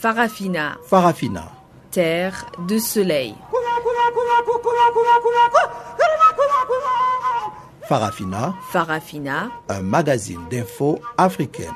[0.00, 0.78] Farafina.
[0.86, 1.52] Farafina.
[1.90, 3.34] Terre de soleil.
[7.82, 8.54] Farafina.
[8.70, 9.50] Farafina.
[9.68, 11.74] Un magazine d'infos africaine.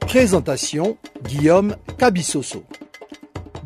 [0.00, 2.64] Présentation Guillaume Cabissoso.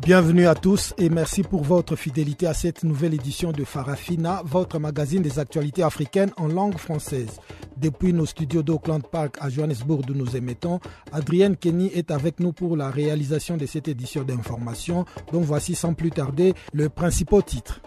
[0.05, 4.77] Bienvenue à tous et merci pour votre fidélité à cette nouvelle édition de Farafina, votre
[4.77, 7.39] magazine des actualités africaines en langue française.
[7.83, 10.79] Depuis nos studios d'Auckland Park à Johannesburg où nous émettons,
[11.11, 15.93] Adrienne Kenny est avec nous pour la réalisation de cette édition d'information dont voici sans
[15.93, 17.81] plus tarder le principal titre.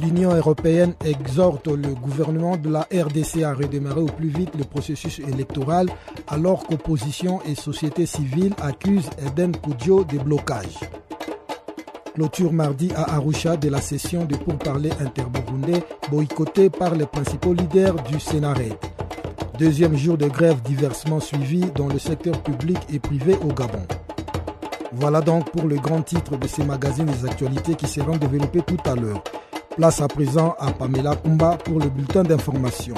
[0.00, 5.18] L'Union européenne exhorte le gouvernement de la RDC à redémarrer au plus vite le processus
[5.18, 5.88] électoral
[6.28, 10.78] alors qu'opposition et société civile accusent Eden Koudjo des blocages.
[12.14, 17.94] Clôture mardi à Arusha de la session de pourparlers interburundais boycottée par les principaux leaders
[18.02, 18.76] du Sénarède.
[19.58, 23.86] Deuxième jour de grève diversement suivi dans le secteur public et privé au Gabon.
[24.92, 28.76] Voilà donc pour le grand titre de ces magazines des actualités qui seront développés tout
[28.84, 29.22] à l'heure.
[29.76, 32.94] Place à présent à Pamela Kumba pour le bulletin d'information.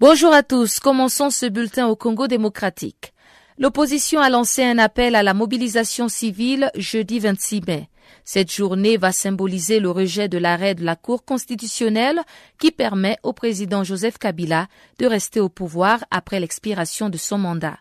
[0.00, 0.80] Bonjour à tous.
[0.80, 3.14] Commençons ce bulletin au Congo démocratique.
[3.58, 7.88] L'opposition a lancé un appel à la mobilisation civile jeudi 26 mai.
[8.24, 12.20] Cette journée va symboliser le rejet de l'arrêt de la Cour constitutionnelle
[12.58, 14.66] qui permet au président Joseph Kabila
[14.98, 17.78] de rester au pouvoir après l'expiration de son mandat.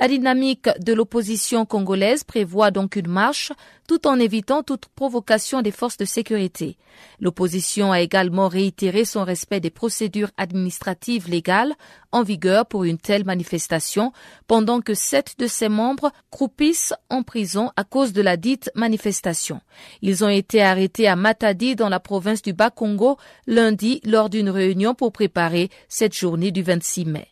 [0.00, 3.52] La dynamique de l'opposition congolaise prévoit donc une marche
[3.86, 6.78] tout en évitant toute provocation des forces de sécurité.
[7.20, 11.74] L'opposition a également réitéré son respect des procédures administratives légales
[12.12, 14.14] en vigueur pour une telle manifestation
[14.46, 19.60] pendant que sept de ses membres croupissent en prison à cause de la dite manifestation.
[20.00, 24.94] Ils ont été arrêtés à Matadi dans la province du Bas-Congo lundi lors d'une réunion
[24.94, 27.28] pour préparer cette journée du 26 mai.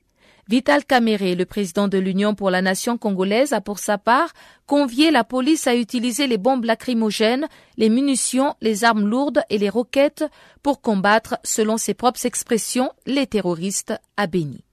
[0.49, 4.33] Vital Kamere, le président de l'Union pour la nation congolaise, a pour sa part
[4.67, 9.69] convié la police à utiliser les bombes lacrymogènes, les munitions, les armes lourdes et les
[9.69, 10.25] roquettes
[10.63, 14.65] pour combattre, selon ses propres expressions, les terroristes à Béni.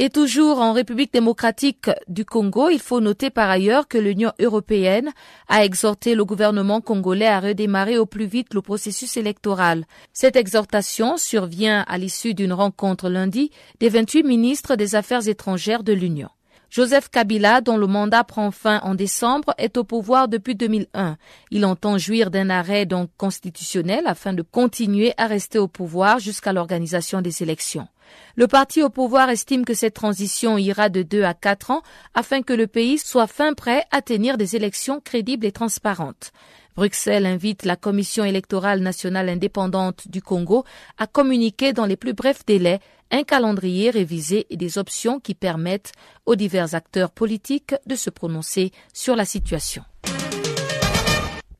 [0.00, 5.10] Et toujours en République démocratique du Congo, il faut noter par ailleurs que l'Union européenne
[5.48, 9.86] a exhorté le gouvernement congolais à redémarrer au plus vite le processus électoral.
[10.12, 13.50] Cette exhortation survient à l'issue d'une rencontre lundi
[13.80, 16.28] des 28 ministres des Affaires étrangères de l'Union.
[16.70, 21.16] Joseph Kabila, dont le mandat prend fin en décembre, est au pouvoir depuis 2001.
[21.50, 26.52] Il entend jouir d'un arrêt donc constitutionnel afin de continuer à rester au pouvoir jusqu'à
[26.52, 27.88] l'organisation des élections.
[28.36, 31.82] Le parti au pouvoir estime que cette transition ira de deux à quatre ans
[32.14, 36.32] afin que le pays soit fin prêt à tenir des élections crédibles et transparentes.
[36.76, 40.64] Bruxelles invite la Commission électorale nationale indépendante du Congo
[40.96, 42.78] à communiquer dans les plus brefs délais
[43.10, 45.92] un calendrier révisé et des options qui permettent
[46.26, 49.82] aux divers acteurs politiques de se prononcer sur la situation.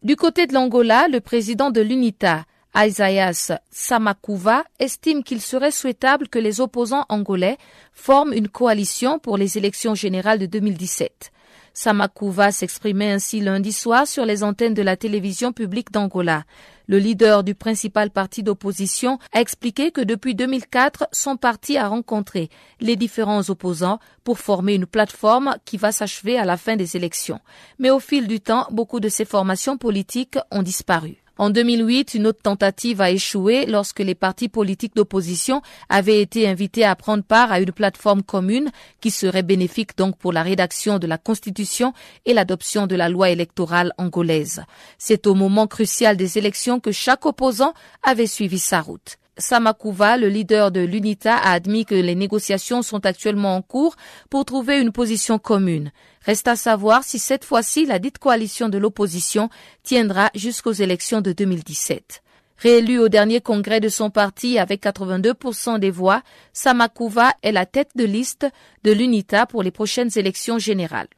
[0.02, 2.44] Du côté de l'Angola, le président de l'UNITA,
[2.80, 7.58] Isaias Samakuva estime qu'il serait souhaitable que les opposants angolais
[7.92, 11.32] forment une coalition pour les élections générales de 2017.
[11.74, 16.44] Samakuva s'exprimait ainsi lundi soir sur les antennes de la télévision publique d'Angola.
[16.86, 22.48] Le leader du principal parti d'opposition a expliqué que depuis 2004, son parti a rencontré
[22.80, 27.40] les différents opposants pour former une plateforme qui va s'achever à la fin des élections.
[27.80, 31.18] Mais au fil du temps, beaucoup de ces formations politiques ont disparu.
[31.38, 36.84] En 2008, une autre tentative a échoué lorsque les partis politiques d'opposition avaient été invités
[36.84, 41.06] à prendre part à une plateforme commune qui serait bénéfique donc pour la rédaction de
[41.06, 41.92] la Constitution
[42.26, 44.64] et l'adoption de la loi électorale angolaise.
[44.98, 49.16] C'est au moment crucial des élections que chaque opposant avait suivi sa route.
[49.38, 53.94] Samakuva, le leader de l'UNITA, a admis que les négociations sont actuellement en cours
[54.30, 55.92] pour trouver une position commune.
[56.28, 59.48] Reste à savoir si cette fois-ci la dite coalition de l'opposition
[59.82, 62.22] tiendra jusqu'aux élections de 2017.
[62.58, 66.22] Réélu au dernier congrès de son parti avec 82% des voix,
[66.52, 68.46] Samakuva est la tête de liste
[68.84, 71.08] de l'UNITA pour les prochaines élections générales.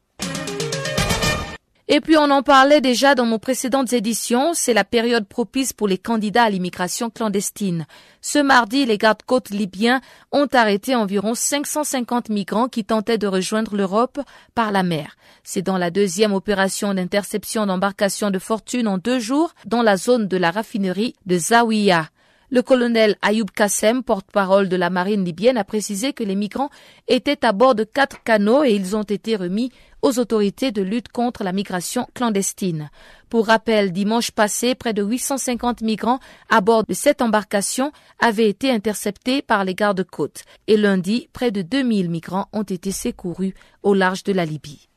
[1.93, 5.89] Et puis on en parlait déjà dans nos précédentes éditions, c'est la période propice pour
[5.89, 7.85] les candidats à l'immigration clandestine.
[8.21, 10.01] Ce mardi, les gardes-côtes libyens
[10.31, 14.21] ont arrêté environ 550 migrants qui tentaient de rejoindre l'Europe
[14.55, 15.17] par la mer.
[15.43, 20.29] C'est dans la deuxième opération d'interception d'embarcations de fortune en deux jours dans la zone
[20.29, 22.09] de la raffinerie de Zawiya.
[22.53, 26.71] Le colonel Ayoub Kassem, porte-parole de la marine libyenne, a précisé que les migrants
[27.07, 29.71] étaient à bord de quatre canots et ils ont été remis
[30.03, 32.91] aux autorités de lutte contre la migration clandestine.
[33.29, 38.71] Pour rappel, dimanche passé, près de 850 migrants à bord de cette embarcation avaient été
[38.71, 44.25] interceptés par les gardes-côtes et lundi, près de 2000 migrants ont été secourus au large
[44.25, 44.89] de la Libye.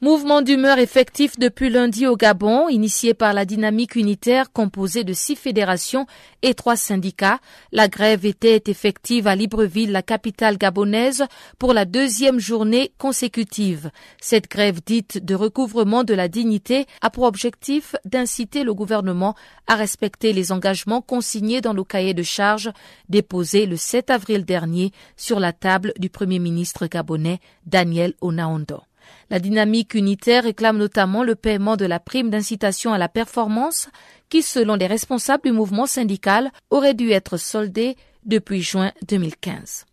[0.00, 5.34] Mouvement d'humeur effectif depuis lundi au Gabon, initié par la dynamique unitaire composée de six
[5.34, 6.06] fédérations
[6.42, 7.40] et trois syndicats.
[7.72, 11.24] La grève était effective à Libreville, la capitale gabonaise,
[11.58, 13.90] pour la deuxième journée consécutive.
[14.20, 19.34] Cette grève dite de recouvrement de la dignité a pour objectif d'inciter le gouvernement
[19.66, 22.70] à respecter les engagements consignés dans le cahier de charges
[23.08, 28.87] déposé le 7 avril dernier sur la table du premier ministre gabonais Daniel Onaondo.
[29.30, 33.88] La dynamique unitaire réclame notamment le paiement de la prime d'incitation à la performance
[34.28, 39.86] qui, selon les responsables du mouvement syndical, aurait dû être soldée depuis juin 2015.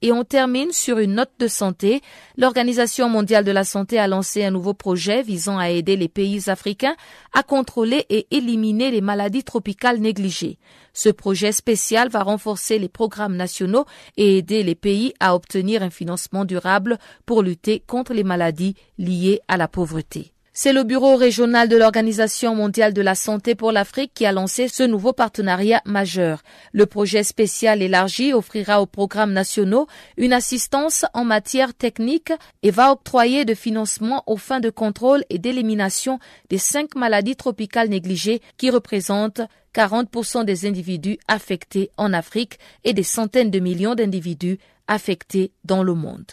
[0.00, 2.02] Et on termine sur une note de santé.
[2.36, 6.48] L'Organisation mondiale de la santé a lancé un nouveau projet visant à aider les pays
[6.48, 6.94] africains
[7.32, 10.58] à contrôler et éliminer les maladies tropicales négligées.
[10.92, 13.86] Ce projet spécial va renforcer les programmes nationaux
[14.16, 19.40] et aider les pays à obtenir un financement durable pour lutter contre les maladies liées
[19.48, 20.32] à la pauvreté.
[20.60, 24.66] C'est le bureau régional de l'Organisation mondiale de la santé pour l'Afrique qui a lancé
[24.66, 26.42] ce nouveau partenariat majeur.
[26.72, 32.32] Le projet spécial élargi offrira aux programmes nationaux une assistance en matière technique
[32.64, 36.18] et va octroyer de financement aux fins de contrôle et d'élimination
[36.50, 39.42] des cinq maladies tropicales négligées qui représentent
[39.76, 44.58] 40% des individus affectés en Afrique et des centaines de millions d'individus
[44.88, 46.32] affectés dans le monde.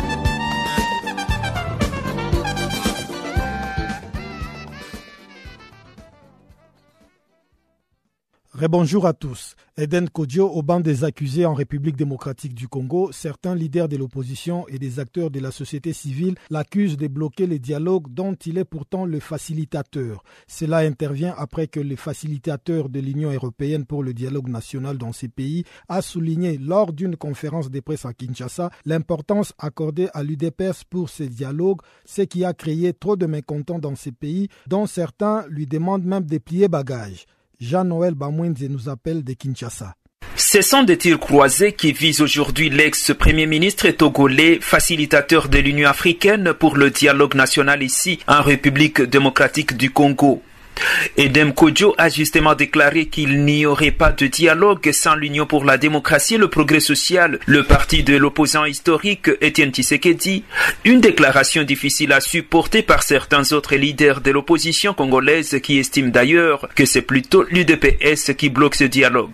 [8.69, 9.55] Bonjour à tous.
[9.75, 14.67] Eden Kodjo au banc des accusés en République démocratique du Congo, certains leaders de l'opposition
[14.67, 18.63] et des acteurs de la société civile l'accusent de bloquer les dialogues dont il est
[18.65, 20.23] pourtant le facilitateur.
[20.47, 25.27] Cela intervient après que le facilitateur de l'Union européenne pour le dialogue national dans ces
[25.27, 31.09] pays a souligné lors d'une conférence de presse à Kinshasa l'importance accordée à l'UDPS pour
[31.09, 35.65] ces dialogues, ce qui a créé trop de mécontents dans ces pays dont certains lui
[35.65, 37.25] demandent même de plier bagages.
[37.61, 38.15] Jean-Noël
[38.69, 39.93] nous appelle de Kinshasa.
[40.35, 46.53] Ce sont des tirs croisés qui visent aujourd'hui l'ex-premier ministre togolais, facilitateur de l'Union africaine
[46.53, 50.41] pour le dialogue national ici en République démocratique du Congo?
[51.17, 55.77] Edem Kodjo a justement déclaré qu'il n'y aurait pas de dialogue sans l'Union pour la
[55.77, 60.43] démocratie et le progrès social, le parti de l'opposant historique Etienne Tshisekedi,
[60.85, 66.69] une déclaration difficile à supporter par certains autres leaders de l'opposition congolaise qui estiment d'ailleurs
[66.75, 69.31] que c'est plutôt l'UDPS qui bloque ce dialogue.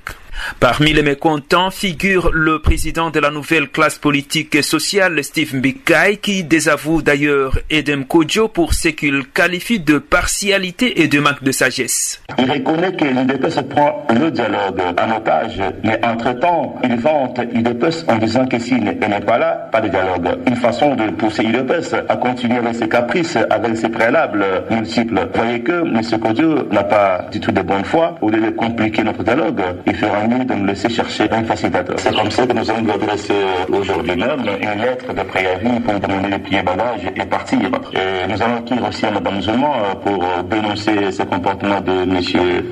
[0.60, 6.17] Parmi les mécontents figure le président de la nouvelle classe politique et sociale, Steve Mbikay,
[6.17, 11.51] qui désavoue d'ailleurs Edem Kodjo pour ce qu'il qualifie de partialité et de manque de
[11.51, 12.22] sagesse.
[12.38, 18.17] Il reconnaît que l'UDPS prend le dialogue en otage, mais entre-temps, il vante l'UDPS en
[18.17, 20.39] disant que s'il n'est pas là, pas de dialogue.
[20.48, 25.27] Une façon de pousser l'UDPS à continuer avec ses caprices, avec ses préalables multiples.
[25.34, 26.01] Voyez que M.
[26.20, 28.15] Kodjo n'a pas du tout de bonne foi.
[28.22, 29.96] Au lieu de compliquer notre dialogue, il
[30.28, 31.96] de nous laisser chercher un facilitateur.
[32.00, 33.34] C'est comme ça que nous allons lui adresser
[33.70, 37.60] aujourd'hui même une lettre de préavis pour demander les pieds bagages et partir.
[37.94, 39.68] Et nous allons écrire aussi à Mme Zuma
[40.04, 42.20] pour dénoncer ce comportement de M.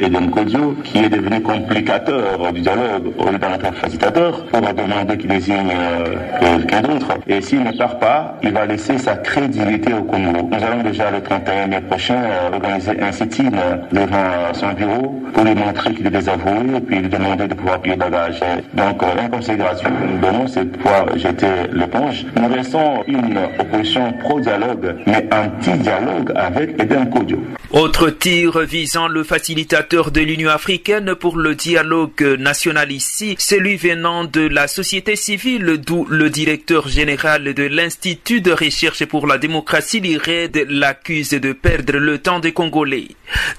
[0.02, 5.30] Eden Kodio, qui est devenu complicateur du dialogue au lieu d'être facilitateur, pour demander qu'il
[5.30, 5.72] désigne
[6.40, 7.14] quelqu'un d'autre.
[7.28, 10.50] Et s'il ne part pas, il va laisser sa crédibilité au Congo.
[10.52, 12.22] Nous allons déjà le 31 mai prochain
[12.54, 13.52] organiser un sit-in
[13.92, 17.82] devant son bureau pour lui montrer qu'il est désavoué et puis lui demander de pouvoir
[17.82, 18.40] payer bagages.
[18.74, 22.26] Donc, euh, l'inconsidération que nous donnons, de pouvoir jeter l'éponge.
[22.36, 27.40] Nous restons une opposition pro-dialogue, mais anti-dialogue avec Eden Kodio.
[27.72, 34.24] Autre tir visant le facilitateur de l'Union africaine pour le dialogue national ici, celui venant
[34.24, 40.00] de la société civile, d'où le directeur général de l'Institut de recherche pour la démocratie,
[40.00, 43.10] l'IRED, l'accuse de perdre le temps des Congolais.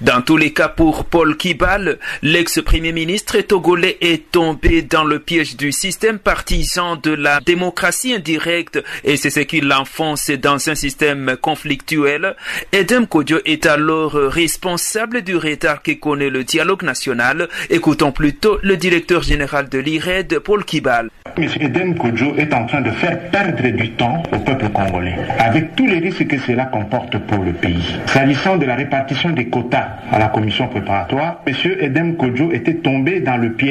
[0.01, 5.57] Dans tous les cas, pour Paul Kibal, l'ex-premier ministre togolais est tombé dans le piège
[5.57, 11.37] du système partisan de la démocratie indirecte et c'est ce qui l'enfonce dans un système
[11.41, 12.37] conflictuel.
[12.73, 17.49] Edem Kodjo est alors responsable du retard que connaît le dialogue national.
[17.71, 21.11] Écoutons plutôt le directeur général de l'IRED, Paul Kibal.
[21.37, 21.49] M.
[21.61, 25.87] Eden Kodjo est en train de faire perdre du temps au peuple congolais, avec tous
[25.87, 27.85] les risques que cela comporte pour le pays.
[28.07, 31.55] S'agissant de la répartition des quotas à la commission préparatoire, M.
[31.81, 33.66] Eden Kodjo était tombé dans le piège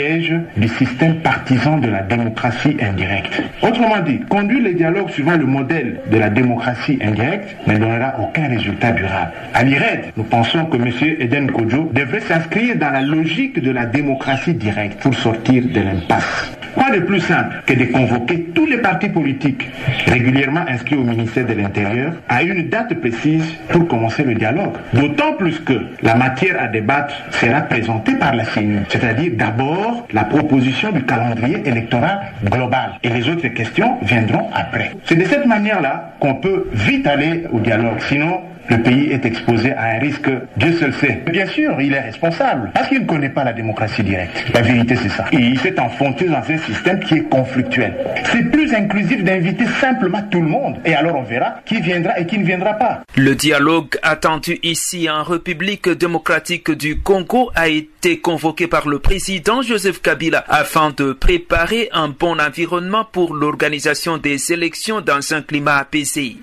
[0.57, 3.41] du système partisan de la démocratie indirecte.
[3.61, 8.49] Autrement dit, conduire les dialogues suivant le modèle de la démocratie indirecte ne donnera aucun
[8.49, 9.31] résultat durable.
[9.53, 10.91] À l'IRED, nous pensons que M.
[11.19, 16.51] Eden Kodjo devrait s'inscrire dans la logique de la démocratie directe pour sortir de l'impasse.
[16.75, 19.69] Quoi de plus simple que de convoquer tous les partis politiques
[20.07, 24.73] régulièrement inscrits au ministère de l'Intérieur à une date précise pour commencer le dialogue?
[24.91, 29.75] D'autant plus que la matière à débattre sera présentée par la CENI, c'est-à-dire d'abord
[30.12, 34.91] la proposition du calendrier électoral global et les autres questions viendront après.
[35.05, 38.00] C'est de cette manière-là qu'on peut vite aller au dialogue.
[38.08, 41.22] Sinon, le pays est exposé à un risque, Dieu seul sait.
[41.31, 44.45] Bien sûr, il est responsable, parce qu'il ne connaît pas la démocratie directe.
[44.53, 45.25] La vérité, c'est ça.
[45.31, 47.93] Et il s'est enfoncé dans un système qui est conflictuel.
[48.31, 50.77] C'est plus inclusif d'inviter simplement tout le monde.
[50.86, 53.01] Et alors on verra qui viendra et qui ne viendra pas.
[53.15, 59.62] Le dialogue attendu ici en République démocratique du Congo a été convoqué par le président
[59.62, 65.77] Joseph Kabila afin de préparer un bon environnement pour l'organisation des élections dans un climat
[65.77, 66.38] apaisé.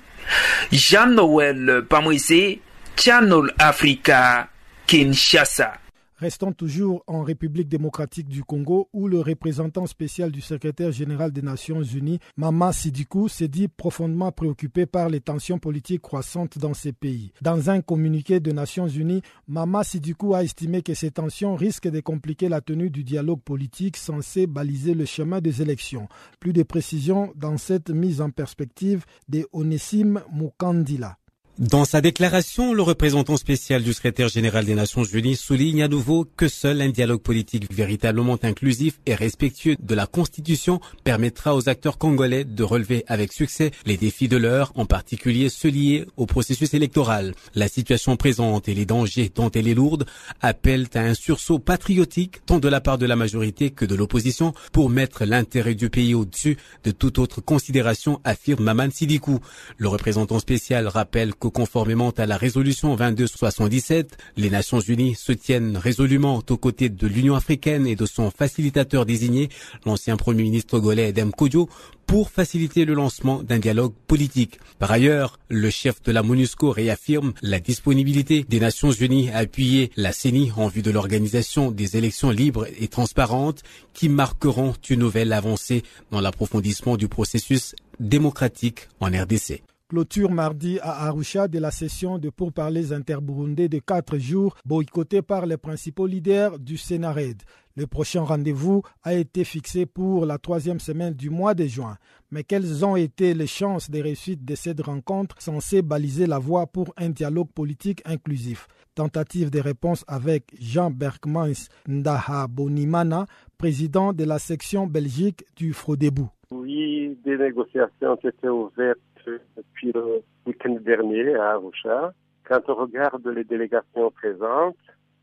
[0.71, 2.59] Jean Noël Pamoise,
[2.95, 4.49] Channel Africa,
[4.87, 5.82] Kinshasa.
[6.23, 11.41] Restons toujours en République démocratique du Congo où le représentant spécial du secrétaire général des
[11.41, 16.93] Nations Unies, Mama Sidikou, s'est dit profondément préoccupé par les tensions politiques croissantes dans ces
[16.93, 17.33] pays.
[17.41, 21.99] Dans un communiqué des Nations Unies, Mama Sidikou a estimé que ces tensions risquent de
[21.99, 26.07] compliquer la tenue du dialogue politique censé baliser le chemin des élections.
[26.39, 31.17] Plus de précisions dans cette mise en perspective de Onessim Mukandila.
[31.59, 36.25] Dans sa déclaration, le représentant spécial du secrétaire général des Nations Unies souligne à nouveau
[36.35, 41.99] que seul un dialogue politique véritablement inclusif et respectueux de la Constitution permettra aux acteurs
[41.99, 46.73] congolais de relever avec succès les défis de l'heure, en particulier ceux liés au processus
[46.73, 47.35] électoral.
[47.53, 50.07] La situation présente et les dangers dont elle est lourde
[50.41, 54.55] appellent à un sursaut patriotique tant de la part de la majorité que de l'opposition
[54.71, 59.39] pour mettre l'intérêt du pays au-dessus de toute autre considération, affirme Maman Sidikou.
[59.77, 66.41] Le représentant spécial rappelle conformément à la résolution 2277, les Nations Unies se tiennent résolument
[66.49, 69.49] aux côtés de l'Union africaine et de son facilitateur désigné,
[69.85, 71.69] l'ancien Premier ministre togolais Edem Kodjo,
[72.05, 74.59] pour faciliter le lancement d'un dialogue politique.
[74.79, 79.91] Par ailleurs, le chef de la MONUSCO réaffirme la disponibilité des Nations Unies à appuyer
[79.95, 85.33] la CENI en vue de l'organisation des élections libres et transparentes qui marqueront une nouvelle
[85.33, 89.63] avancée dans l'approfondissement du processus démocratique en RDC.
[89.93, 95.45] Clôture mardi à Arusha de la session de pourparlers interburundais de quatre jours boycottée par
[95.45, 97.43] les principaux leaders du Sénarède.
[97.77, 101.97] Le prochain rendez-vous a été fixé pour la troisième semaine du mois de juin.
[102.31, 106.65] Mais quelles ont été les chances de réussite de cette rencontre censée baliser la voie
[106.65, 108.67] pour un dialogue politique inclusif?
[108.95, 113.27] Tentative de réponse avec Jean Berkmans Ndaha Bonimana,
[113.59, 116.31] président de la section Belgique du Frodebou.
[116.49, 122.13] Oui, des négociations ont été ouvertes depuis le week-end dernier à Arusha.
[122.45, 124.75] Quand on regarde les délégations présentes,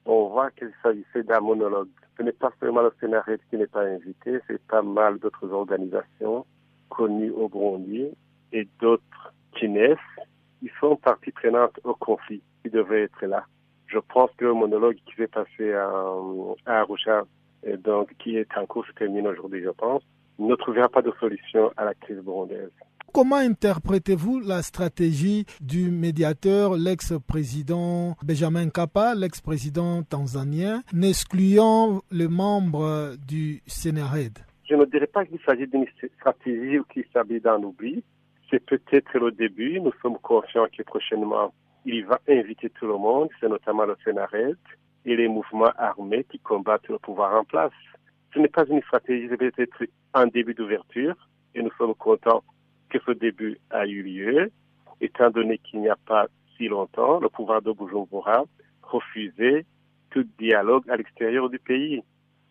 [0.06, 1.88] on voit qu'il s'agissait d'un monologue.
[2.16, 6.46] Ce n'est pas seulement le scénario qui n'est pas invité, c'est pas mal d'autres organisations
[6.88, 8.08] connues au Burundi
[8.52, 9.98] et d'autres qui naissent.
[10.62, 12.42] Ils sont partie prenante au conflit.
[12.64, 13.44] Ils devraient être là.
[13.86, 15.88] Je pense que le monologue qui s'est passé à,
[16.66, 17.24] à Arusha,
[17.62, 20.02] et donc qui est en cours se termine aujourd'hui, je pense,
[20.38, 22.70] ne trouvera pas de solution à la crise burundaise.
[23.12, 33.62] Comment interprétez-vous la stratégie du médiateur, l'ex-président Benjamin Kappa, l'ex-président tanzanien, n'excluant les membres du
[33.66, 34.38] Sénérède
[34.68, 35.86] Je ne dirais pas qu'il s'agit d'une
[36.18, 38.04] stratégie ou qu'il s'agit d'un oubli.
[38.48, 39.80] C'est peut-être le début.
[39.80, 41.52] Nous sommes confiants que prochainement,
[41.84, 44.56] il va inviter tout le monde, c'est notamment le Sénérède
[45.04, 47.72] et les mouvements armés qui combattent le pouvoir en place.
[48.32, 49.82] Ce n'est pas une stratégie, c'est peut-être
[50.14, 51.16] un début d'ouverture
[51.56, 52.44] et nous sommes contents
[52.90, 54.50] que ce début a eu lieu,
[55.00, 58.44] étant donné qu'il n'y a pas si longtemps, le pouvoir de Bujumbura
[58.82, 59.64] refuser
[60.10, 62.02] tout dialogue à l'extérieur du pays.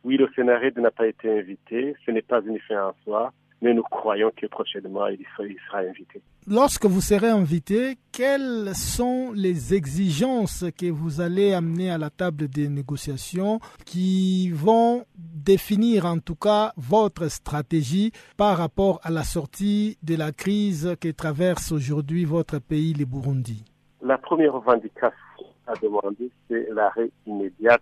[0.04, 3.74] Oui, le Sénarède n'a pas été invité, ce n'est pas une fin en soi, mais
[3.74, 6.22] nous croyons que prochainement il sera, invité.
[6.48, 12.48] Lorsque vous serez invité, quelles sont les exigences que vous allez amener à la table
[12.48, 19.98] des négociations qui vont définir en tout cas votre stratégie par rapport à la sortie
[20.02, 23.64] de la crise que traverse aujourd'hui votre pays, le Burundi?
[24.02, 25.14] La première revendication
[25.68, 27.78] à demander, c'est l'arrêt immédiat,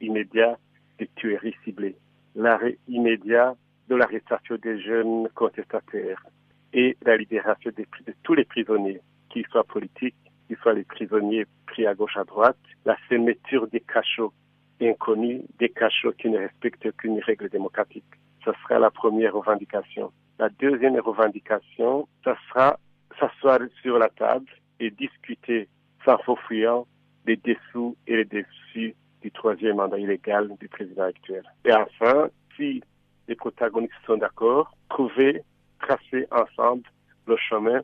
[0.00, 0.58] immédiat
[0.98, 1.96] des tueries ciblées,
[2.36, 3.56] l'arrêt immédiat
[3.88, 6.24] de l'arrestation des jeunes contestataires
[6.72, 7.84] et la libération de
[8.22, 9.00] tous les prisonniers,
[9.30, 13.80] qu'ils soient politiques, qu'ils soient les prisonniers pris à gauche à droite, la fermeture des
[13.80, 14.32] cachots
[14.80, 18.04] inconnus, des cachots qui ne respectent aucune règle démocratique.
[18.44, 20.12] Ce sera la première revendication.
[20.38, 22.78] La deuxième revendication, ce sera
[23.20, 24.46] s'asseoir sur la table
[24.80, 25.68] et discuter
[26.04, 26.86] sans faux fuyant
[27.24, 31.44] des dessous et les dessus du troisième mandat illégal du président actuel.
[31.64, 32.82] Et enfin, si
[33.28, 35.42] les protagonistes sont d'accord, trouver,
[35.82, 36.84] tracer ensemble
[37.26, 37.82] le chemin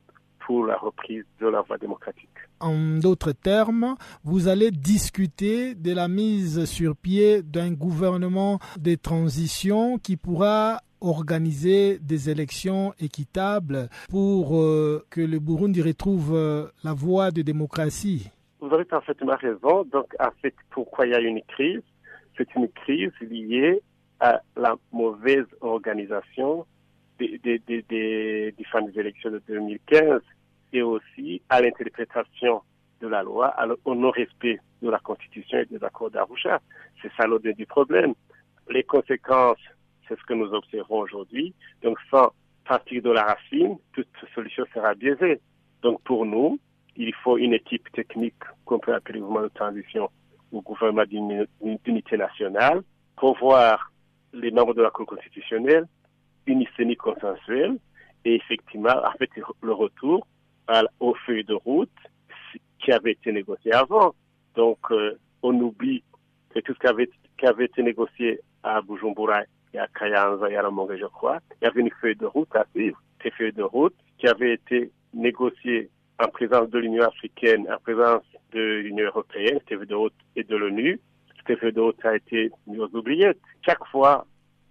[0.49, 2.29] pour la reprise de la voie démocratique.
[2.61, 9.99] En d'autres termes, vous allez discuter de la mise sur pied d'un gouvernement de transition
[9.99, 17.31] qui pourra organiser des élections équitables pour euh, que le Burundi retrouve euh, la voie
[17.31, 18.31] de démocratie.
[18.61, 19.85] Vous avez parfaitement raison.
[19.85, 21.83] Donc, en fait, pourquoi il y a une crise?
[22.37, 23.81] C'est une crise liée
[24.19, 26.67] à la mauvaise organisation
[27.19, 30.21] des, des, des, des élections de 2015
[30.73, 32.63] et aussi à l'interprétation
[33.01, 36.61] de la loi, au non-respect de la Constitution et des accords d'Arusha.
[37.01, 38.15] C'est ça l'ordre du problème.
[38.69, 39.59] Les conséquences,
[40.07, 41.55] c'est ce que nous observons aujourd'hui.
[41.83, 42.33] Donc, sans
[42.67, 45.41] partir de la racine, toute solution sera biaisée.
[45.83, 46.59] Donc, pour nous,
[46.97, 50.11] il faut une équipe technique qu'on peut appeler mouvement de transition
[50.51, 52.83] ou gouvernement d'unité nationale
[53.17, 53.93] pour voir
[54.33, 55.87] les membres de la Cour constitutionnelle,
[56.49, 57.77] une hygiène consensuelle
[58.25, 59.13] et effectivement, en
[59.63, 60.27] le retour
[61.01, 61.91] aux feuilles de route
[62.79, 64.15] qui avait été négocié avant.
[64.55, 66.03] Donc, euh, on oublie
[66.51, 70.97] que tout ce qui avait, été négocié à Bujumbura et à Kayanza et à Lamongue,
[70.99, 73.01] je crois, il y avait une feuille de route à suivre.
[73.23, 78.25] Ces feuilles de route qui avaient été négociées en présence de l'Union africaine, en présence
[78.53, 81.01] de l'Union européenne, cette feuille de route et de l'ONU,
[81.47, 83.41] cette feuille de route a été mise aux oubliettes.
[83.65, 84.27] Chaque fois,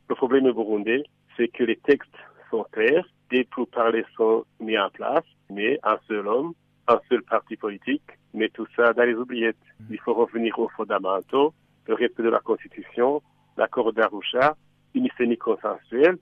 [0.10, 1.04] le problème au Burundi,
[1.38, 2.10] c'est que les textes
[2.50, 6.54] sont clairs, des pourparlers sont mis en place, mais un seul homme,
[6.88, 9.56] un seul parti politique, met tout ça dans les oubliettes.
[9.90, 11.54] Il faut revenir aux fondamentaux,
[11.88, 13.22] le respect de la Constitution,
[13.58, 14.56] l'accord d'Arusha,
[14.94, 16.18] une scénique consensuelle,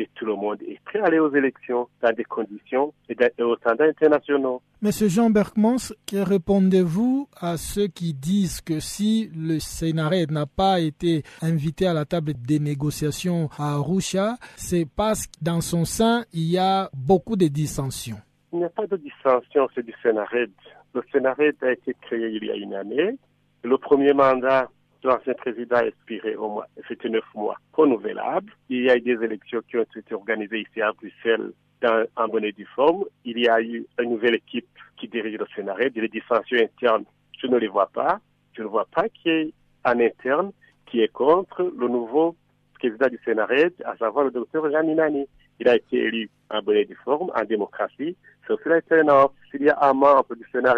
[0.00, 3.56] et tout le monde est prêt à aller aux élections dans des conditions et, aux
[3.56, 4.62] standards internationaux.
[4.82, 10.80] Monsieur Jean Berkmans, que répondez-vous à ceux qui disent que si le Sénaré n'a pas
[10.80, 16.24] été invité à la table des négociations à Arusha, c'est parce que dans son sein,
[16.32, 18.18] il y a beaucoup de dissensions?
[18.52, 20.46] Il n'y a pas de dissension, c'est du Sénaré.
[20.94, 23.16] Le Sénaré a été créé il y a une année.
[23.62, 24.68] Le premier mandat
[25.08, 28.52] l'ancien président a expiré au mois, c'était neuf mois renouvelable.
[28.68, 32.28] Il y a eu des élections qui ont été organisées ici à Bruxelles dans, en
[32.28, 33.04] bonne et forme.
[33.24, 37.04] Il y a eu une nouvelle équipe qui dirige le Sénat, des dissensions internes.
[37.40, 38.20] Je ne les vois pas.
[38.52, 39.52] Je ne vois pas qui est
[39.84, 40.52] en interne
[40.90, 42.36] qui est contre le nouveau
[42.78, 43.46] président du Sénat,
[43.84, 45.26] à savoir le docteur Jean Minani.
[45.60, 48.16] Il a été élu en bonne et forme, en démocratie.
[48.48, 49.30] Aussi l'alternance.
[49.50, 50.74] S'il y a un membre du Sénat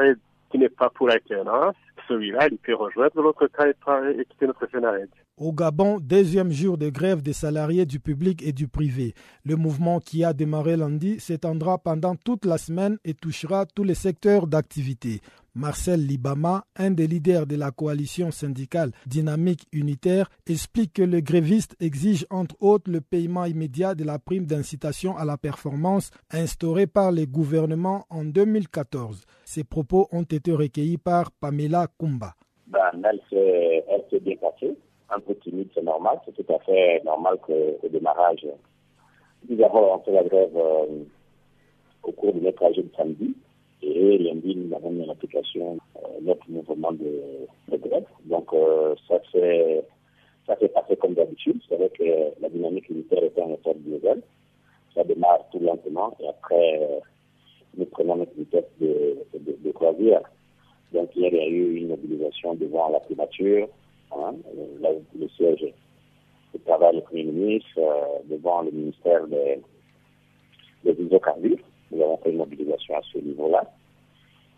[0.50, 1.76] qui n'est pas pour l'alternance,
[2.08, 4.94] celui-là, il peut rejoindre l'autre cas et quitter notre Sénat.
[5.38, 9.14] Au Gabon, deuxième jour de grève des salariés du public et du privé.
[9.46, 13.94] Le mouvement qui a démarré lundi s'étendra pendant toute la semaine et touchera tous les
[13.94, 15.20] secteurs d'activité.
[15.54, 21.76] Marcel Libama, un des leaders de la coalition syndicale dynamique unitaire, explique que le gréviste
[21.80, 27.10] exige entre autres le paiement immédiat de la prime d'incitation à la performance instaurée par
[27.10, 29.24] les gouvernements en 2014.
[29.46, 32.34] Ces propos ont été recueillis par Pamela Kumba.
[32.66, 33.84] Ben, elle s'est
[35.14, 38.46] un peu timide, c'est normal, c'est tout à fait normal que démarrage.
[39.48, 41.04] Nous avons lancé la grève euh,
[42.02, 43.34] au cours de notre trajet de samedi.
[43.82, 48.06] Et lundi, nous avons mis en application euh, notre mouvement de, de grève.
[48.24, 49.84] Donc, euh, ça s'est
[50.46, 51.60] ça s'est passé comme d'habitude.
[51.68, 54.22] C'est vrai que la dynamique militaire était en état de nouvelle.
[54.94, 57.00] Ça démarre tout lentement et après,
[57.76, 60.22] nous prenons notre vitesse de, de, de, croisière.
[60.92, 63.68] Donc, hier, il y a eu une mobilisation devant la primature,
[64.20, 64.34] hein,
[65.14, 65.72] le siège
[66.54, 67.80] de travail du Premier ministre,
[68.24, 69.60] devant le ministère des,
[70.84, 71.58] des hydrocarbures.
[71.90, 73.64] Nous avons fait une mobilisation à ce niveau-là.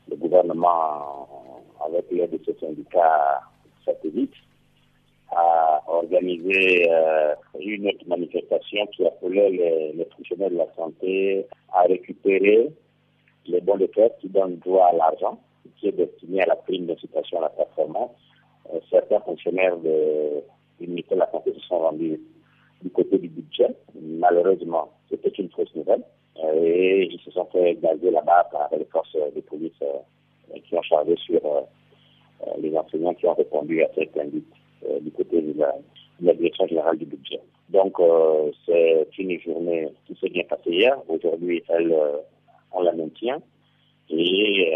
[0.09, 1.29] Le gouvernement
[1.85, 3.41] avec l'aide de ce syndicat
[3.85, 4.33] satellite,
[5.31, 11.83] a organisé euh, une autre manifestation qui appelait les, les fonctionnaires de la santé à
[11.83, 12.71] récupérer
[13.47, 13.89] les bons de
[14.21, 15.39] qui donnent droit à l'argent,
[15.77, 18.17] qui est destiné à la prime d'incitation à la performance.
[18.73, 20.43] Euh, certains fonctionnaires de,
[20.81, 22.21] du ministère de la Santé se sont rendus
[22.83, 23.75] du côté du budget.
[24.01, 26.03] Malheureusement, c'était une fausse nouvelle.
[26.43, 30.75] Euh, et ils se sont fait gazer là-bas par les forces de police euh, qui
[30.75, 31.61] ont chargé sur euh,
[32.61, 34.47] les enseignants qui ont répondu à cette invite
[35.01, 37.41] du côté de la, direction générale du budget.
[37.71, 37.97] Donc,
[38.67, 40.95] c'est une journée qui s'est bien passée hier.
[41.09, 41.97] Aujourd'hui, elle,
[42.71, 43.41] on la maintient.
[44.11, 44.71] Et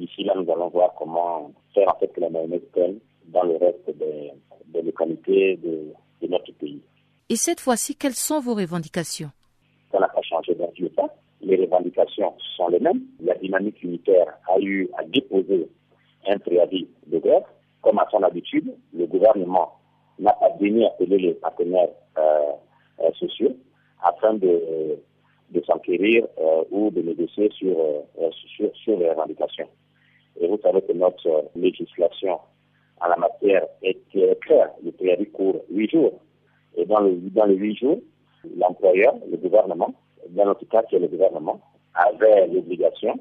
[0.00, 3.56] Ici, là, nous allons voir comment faire en fait que la mayonnaise prenne dans le
[3.56, 4.32] reste des,
[4.66, 6.80] des localités de, de, notre pays.
[7.28, 9.30] Et cette fois-ci, quelles sont vos revendications?
[9.90, 11.10] Ça n'a pas changé dans le temps.
[11.40, 13.02] Les revendications sont les mêmes.
[13.20, 15.68] La dynamique unitaire a eu à déposer
[16.26, 17.44] un préavis de grève.
[17.82, 19.72] Comme à son habitude, le gouvernement
[20.18, 22.52] n'a pas daigné appeler les partenaires euh,
[23.00, 23.56] euh, sociaux
[24.02, 24.98] afin de,
[25.50, 27.76] de s'enquérir euh, ou de négocier sur,
[28.56, 29.68] sur, sur les revendications.
[30.40, 32.38] Et vous savez que notre législation
[33.00, 33.98] en la matière est
[34.40, 34.70] claire.
[34.84, 36.20] Le préavis court huit jours.
[36.76, 37.98] Et dans, le, dans les huit jours,
[38.56, 39.94] l'employeur, le gouvernement,
[40.30, 41.60] dans notre cas, qui est le gouvernement,
[41.94, 43.18] avait l'obligation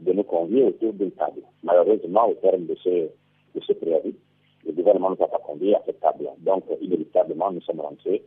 [0.00, 1.40] de nous conduire autour d'une table.
[1.62, 4.14] Malheureusement, au terme de ce, de ce préavis,
[4.66, 6.26] le gouvernement ne nous a pas conduit à cette table.
[6.40, 8.22] Donc, inévitablement, nous sommes rentrés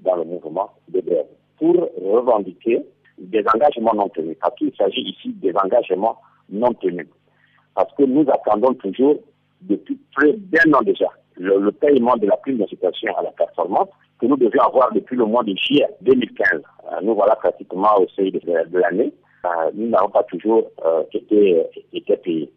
[0.00, 1.26] dans le mouvement de grève
[1.58, 2.84] pour revendiquer
[3.18, 4.36] des engagements non tenus.
[4.40, 6.16] Parce qu'il s'agit ici des engagements
[6.50, 7.06] non tenus
[7.74, 9.16] parce que nous attendons toujours,
[9.62, 13.88] depuis près d'un an déjà, le, paiement de la prime d'incitation à la performance
[14.20, 16.48] que nous devions avoir depuis le mois de juillet 2015.
[16.54, 19.12] Euh, nous voilà pratiquement au seuil de, de l'année.
[19.46, 22.52] Euh, nous n'avons pas toujours euh, été, été payés.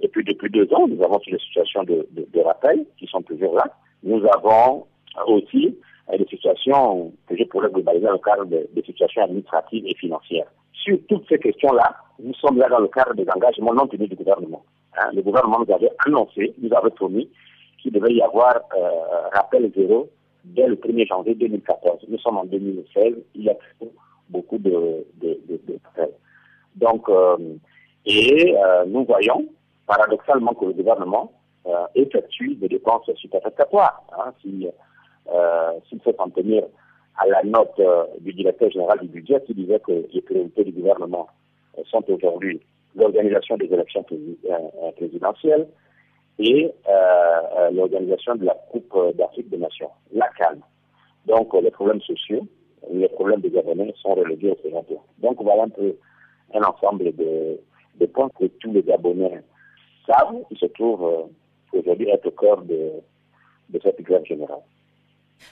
[0.00, 3.22] Et puis depuis deux ans, nous avons des situations de, de, de, rappel qui sont
[3.22, 3.64] toujours là.
[4.02, 4.86] Nous avons
[5.26, 5.76] aussi
[6.16, 10.46] des situations que je pourrais globaliser le cadre des situations administratives et financières.
[10.82, 14.16] Sur toutes ces questions-là, nous sommes là dans le cadre des engagements non tenus du
[14.16, 14.64] gouvernement.
[14.96, 17.28] Hein, le gouvernement nous avait annoncé, nous avait promis
[17.78, 20.08] qu'il devait y avoir euh, rappel zéro
[20.44, 22.06] dès le 1er janvier 2014.
[22.08, 23.56] Nous sommes en 2016, il y a
[24.30, 25.40] beaucoup de, de.
[26.76, 27.36] Donc, euh,
[28.06, 29.46] et euh, nous voyons
[29.86, 31.32] paradoxalement que le gouvernement
[31.94, 34.02] effectue des dépenses superfétatoires.
[34.18, 34.66] Hein, si,
[35.88, 36.64] s'il faut en tenir
[37.20, 40.72] à la note euh, du directeur général du budget qui disait que les priorités du
[40.72, 41.28] gouvernement
[41.78, 42.60] euh, sont aujourd'hui
[42.96, 45.68] l'organisation des élections euh, présidentielles
[46.38, 46.72] et
[47.72, 50.62] l'organisation de la Coupe d'Afrique des Nations, la calme.
[51.26, 52.46] Donc les problèmes sociaux,
[52.90, 54.84] les problèmes des Gabonais sont relégués au second.
[55.18, 55.96] Donc voilà un peu
[56.54, 57.60] un ensemble de,
[57.96, 59.42] de points que tous les Gabonais
[60.06, 61.28] savent, qui se trouvent
[61.74, 62.90] aujourd'hui être au cœur de,
[63.68, 64.62] de cette grève générale.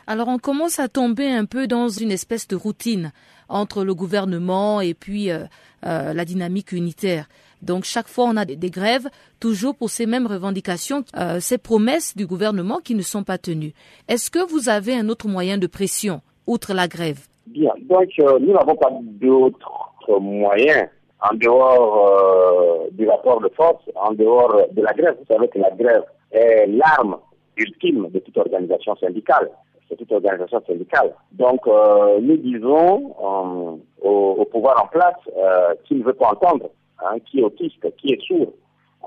[0.07, 3.13] Alors on commence à tomber un peu dans une espèce de routine
[3.49, 5.45] entre le gouvernement et puis euh,
[5.87, 7.29] euh, la dynamique unitaire.
[7.63, 9.09] Donc chaque fois on a des, grèves,
[9.41, 13.73] toujours pour ces mêmes revendications, euh, ces promesses du gouvernement qui ne sont pas tenues.
[14.09, 17.27] Est-ce que vous avez un autre moyen de pression, outre la grève?
[17.47, 20.89] Bien, donc nous n'avons pas d'autres moyens
[21.21, 25.17] en dehors du rapport de force, en dehors de la grève.
[25.19, 27.17] Vous savez que la grève est l'arme
[27.57, 29.51] ultime de toute organisation syndicale
[29.89, 31.15] c'est toute organisation syndicale.
[31.33, 36.33] Donc, euh, nous disons euh, au, au, pouvoir en place euh, qui ne veut pas
[36.33, 36.71] entendre,
[37.01, 38.53] hein, qui est autiste, qui est sourd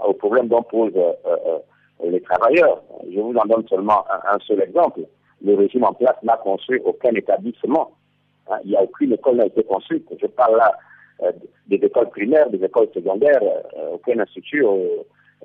[0.05, 0.93] aux problèmes dont posent
[2.03, 2.81] les travailleurs.
[3.13, 5.01] Je vous en donne seulement un, un seul exemple.
[5.43, 7.91] Le régime en place n'a construit aucun établissement.
[8.49, 10.07] Hein, il n'y a aucune école n'a été construite.
[10.19, 10.71] Je parle là
[11.67, 13.43] des écoles primaires, des écoles secondaires,
[13.93, 14.65] aucun institut,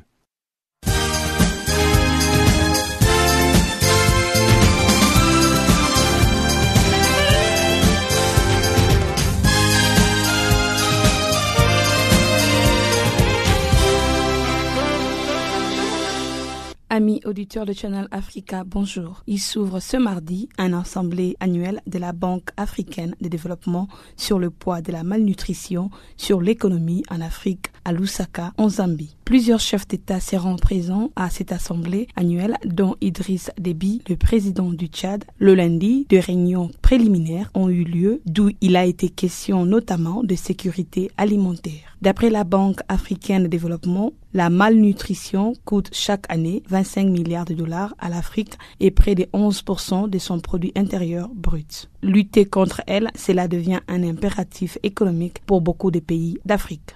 [16.91, 19.21] Amis auditeurs de Channel Africa, bonjour.
[19.27, 24.49] Il s'ouvre ce mardi un assemblée annuelle de la Banque africaine de développement sur le
[24.49, 29.15] poids de la malnutrition sur l'économie en Afrique à Lusaka, en Zambie.
[29.25, 34.87] Plusieurs chefs d'État seront présents à cette assemblée annuelle, dont Idriss Déby, le président du
[34.87, 35.25] Tchad.
[35.39, 40.35] Le lundi, deux réunions préliminaires ont eu lieu, d'où il a été question notamment de
[40.35, 41.97] sécurité alimentaire.
[42.01, 47.95] D'après la Banque africaine de développement, la malnutrition coûte chaque année 25 milliards de dollars
[47.97, 51.89] à l'Afrique et près de 11% de son produit intérieur brut.
[52.03, 56.93] Lutter contre elle, cela devient un impératif économique pour beaucoup de pays d'Afrique.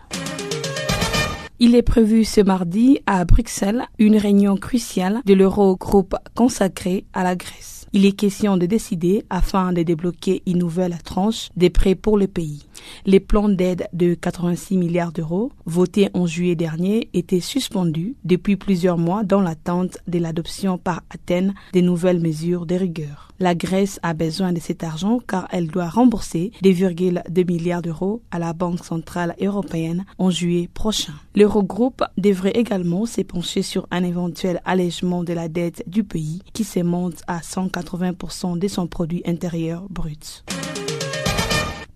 [1.60, 7.36] Il est prévu ce mardi à Bruxelles une réunion cruciale de l'Eurogroupe consacrée à la
[7.36, 7.86] Grèce.
[7.94, 12.26] Il est question de décider afin de débloquer une nouvelle tranche des prêts pour le
[12.26, 12.66] pays.
[13.06, 18.98] Les plans d'aide de 86 milliards d'euros votés en juillet dernier étaient suspendus depuis plusieurs
[18.98, 23.34] mois dans l'attente de l'adoption par Athènes des nouvelles mesures de rigueur.
[23.40, 28.40] La Grèce a besoin de cet argent car elle doit rembourser 2,2 milliards d'euros à
[28.40, 31.14] la Banque centrale européenne en juillet prochain.
[31.36, 36.80] L'Eurogroupe devrait également s'épancher sur un éventuel allègement de la dette du pays qui se
[36.80, 40.46] monte à 180% de son produit intérieur brut.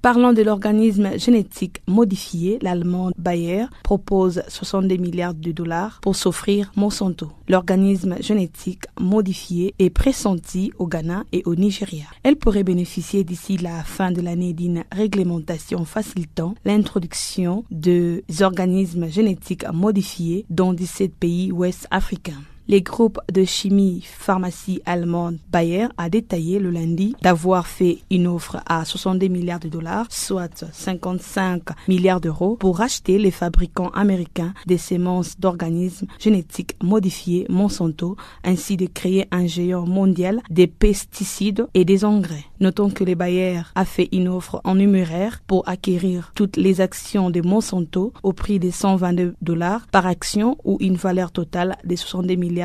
[0.08, 7.28] Parlant de l'organisme génétique modifié, l'allemand Bayer propose 62 milliards de dollars pour s'offrir Monsanto.
[7.50, 12.06] L'organisme génétique modifié est pressenti au Ghana et au Nigeria.
[12.24, 19.70] Elle pourrait bénéficier d'ici la fin de l'année d'une réglementation facilitant l'introduction des organismes génétiques
[19.74, 22.43] modifiés dans 17 pays ouest africains.
[22.70, 28.58] Les groupes de chimie pharmacie allemande Bayer a détaillé le lundi d'avoir fait une offre
[28.66, 34.78] à 62 milliards de dollars, soit 55 milliards d'euros, pour acheter les fabricants américains des
[34.78, 42.04] semences d'organismes génétiques modifiés Monsanto, ainsi de créer un géant mondial des pesticides et des
[42.04, 42.44] engrais.
[42.60, 47.30] Notons que les Bayer a fait une offre en numéraire pour acquérir toutes les actions
[47.30, 52.36] de Monsanto au prix de 122 dollars par action ou une valeur totale de 62
[52.36, 52.57] milliards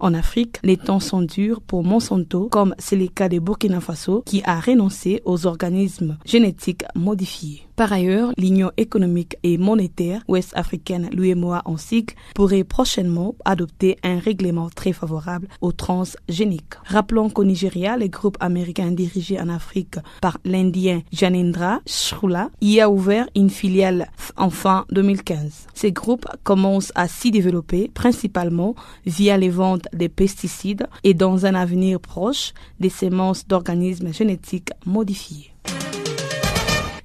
[0.00, 4.22] En Afrique, les temps sont durs pour Monsanto, comme c'est le cas de Burkina Faso,
[4.24, 7.67] qui a renoncé aux organismes génétiques modifiés.
[7.78, 14.68] Par ailleurs, l'Union économique et monétaire ouest-africaine, l'UMOA en sigle, pourrait prochainement adopter un règlement
[14.68, 16.74] très favorable aux transgéniques.
[16.84, 22.90] Rappelons qu'au Nigeria, le groupe américain dirigé en Afrique par l'Indien Janindra Shrula y a
[22.90, 25.68] ouvert une filiale en fin 2015.
[25.72, 28.74] Ces groupes commencent à s'y développer principalement
[29.06, 35.52] via les ventes des pesticides et dans un avenir proche des semences d'organismes génétiques modifiés.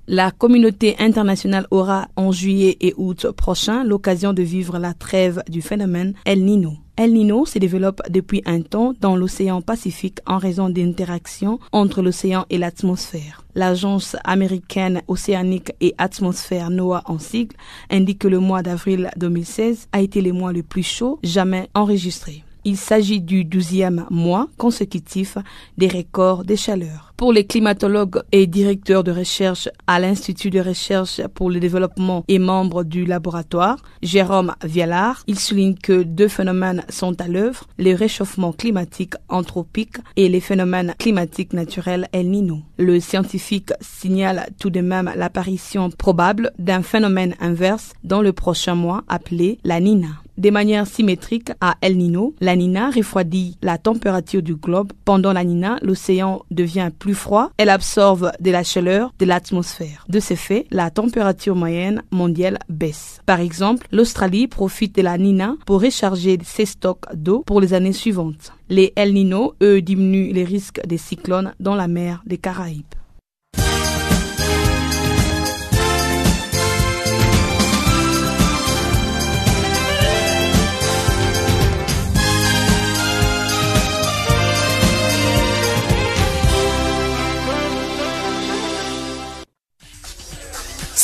[0.07, 5.61] La communauté internationale aura en juillet et août prochain l'occasion de vivre la trêve du
[5.61, 6.73] phénomène El Nino.
[6.97, 12.45] El Nino se développe depuis un temps dans l'océan Pacifique en raison d'interactions entre l'océan
[12.49, 13.45] et l'atmosphère.
[13.55, 17.55] L'agence américaine océanique et atmosphère NOAA en sigle
[17.89, 22.43] indique que le mois d'avril 2016 a été le mois le plus chaud jamais enregistré.
[22.65, 25.37] Il s'agit du douzième mois consécutif
[25.77, 27.13] des records de chaleur.
[27.17, 32.39] Pour les climatologues et directeurs de recherche à l'Institut de recherche pour le développement et
[32.39, 38.53] membre du laboratoire, Jérôme Vialard, il souligne que deux phénomènes sont à l'œuvre, le réchauffement
[38.53, 42.61] climatique anthropique et les phénomènes climatiques naturels El Nino.
[42.77, 49.03] Le scientifique signale tout de même l'apparition probable d'un phénomène inverse dans le prochain mois
[49.07, 52.33] appelé la Nina de manière symétrique à El Nino.
[52.39, 54.93] La Nina refroidit la température du globe.
[55.05, 57.51] Pendant la Nina, l'océan devient plus froid.
[57.57, 60.05] Elle absorbe de la chaleur de l'atmosphère.
[60.09, 63.21] De ce fait, la température moyenne mondiale baisse.
[63.25, 67.93] Par exemple, l'Australie profite de la Nina pour recharger ses stocks d'eau pour les années
[67.93, 68.53] suivantes.
[68.69, 72.85] Les El Nino, eux, diminuent les risques des cyclones dans la mer des Caraïbes.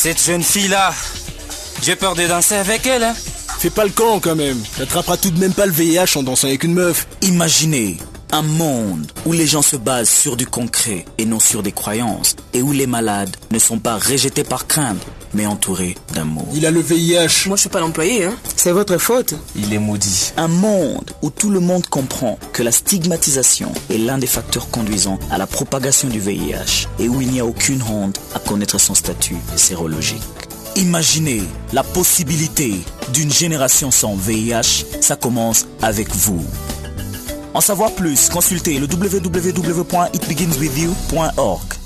[0.01, 0.93] Cette jeune fille-là,
[1.81, 3.03] j'ai peur de danser avec elle.
[3.03, 3.13] Hein.
[3.59, 4.57] Fais pas le camp quand même.
[4.77, 7.05] T'attraperas tout de même pas le VIH en dansant avec une meuf.
[7.21, 7.97] Imaginez
[8.31, 12.37] un monde où les gens se basent sur du concret et non sur des croyances,
[12.53, 16.47] et où les malades ne sont pas rejetés par crainte, mais entourés d'amour.
[16.53, 17.47] Il a le VIH.
[17.47, 18.35] Moi je suis pas l'employé, hein.
[18.55, 19.35] C'est votre faute.
[19.55, 20.33] Il est maudit.
[20.37, 25.19] Un monde où tout le monde comprend que la stigmatisation est l'un des facteurs conduisant
[25.31, 28.95] à la propagation du VIH, et où il n'y a aucune honte à connaître son
[28.95, 30.21] statut sérologique.
[30.75, 32.73] Imaginez la possibilité
[33.13, 36.43] d'une génération sans VIH, ça commence avec vous.
[37.53, 41.78] En savoir plus, consultez le www.itbeginswithyou.org.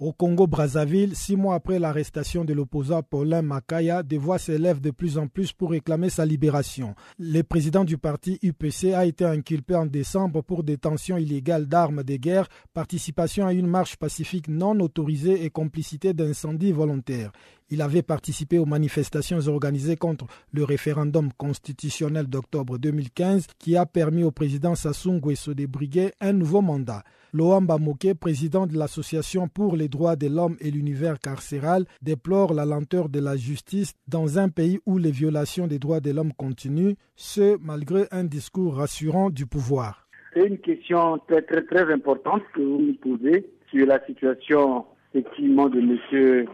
[0.00, 5.18] Au Congo-Brazzaville, six mois après l'arrestation de l'opposant Paulin Makaya, des voix s'élèvent de plus
[5.18, 6.94] en plus pour réclamer sa libération.
[7.18, 12.14] Le président du parti UPC a été inculpé en décembre pour détention illégale d'armes de
[12.14, 17.32] guerre, participation à une marche pacifique non autorisée et complicité d'incendie volontaire.
[17.70, 24.24] Il avait participé aux manifestations organisées contre le référendum constitutionnel d'octobre 2015 qui a permis
[24.24, 27.02] au président Sassou Nguesso de briguer un nouveau mandat.
[27.34, 32.64] Loamba Moke, président de l'Association pour les droits de l'homme et l'univers carcéral, déplore la
[32.64, 36.94] lenteur de la justice dans un pays où les violations des droits de l'homme continuent,
[37.16, 40.08] ce malgré un discours rassurant du pouvoir.
[40.32, 45.68] C'est une question très très très importante que vous me posez sur la situation effectivement
[45.68, 46.46] de M.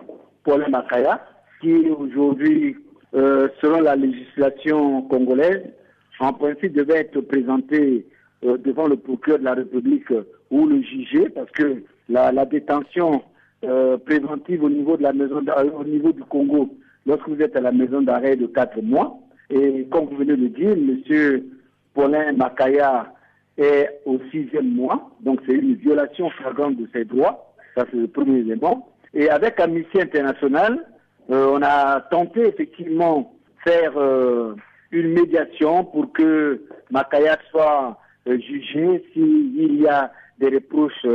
[0.45, 1.25] Paul Makaya,
[1.61, 2.77] qui aujourd'hui,
[3.15, 5.63] euh, selon la législation congolaise,
[6.21, 8.07] en principe devait être présenté
[8.45, 10.13] euh, devant le procureur de la République
[10.51, 13.23] ou le juger, parce que la, détention
[13.65, 15.41] euh, préventive au niveau de la maison
[15.77, 16.69] au niveau du Congo,
[17.07, 19.19] lorsque vous êtes à la maison d'arrêt de quatre mois,
[19.51, 21.43] et comme vous venez de dire, M.
[21.95, 23.13] Paulin Makaya
[23.57, 28.09] est au sixième mois, donc c'est une violation flagrante de ses droits, ça c'est le
[28.09, 28.94] premier élément.
[29.15, 30.85] Et avec Amnesty International,
[31.31, 33.33] euh, on a tenté effectivement
[33.65, 34.55] faire euh,
[34.91, 41.07] une médiation pour que Makaya soit euh, jugé s'il y a des reproches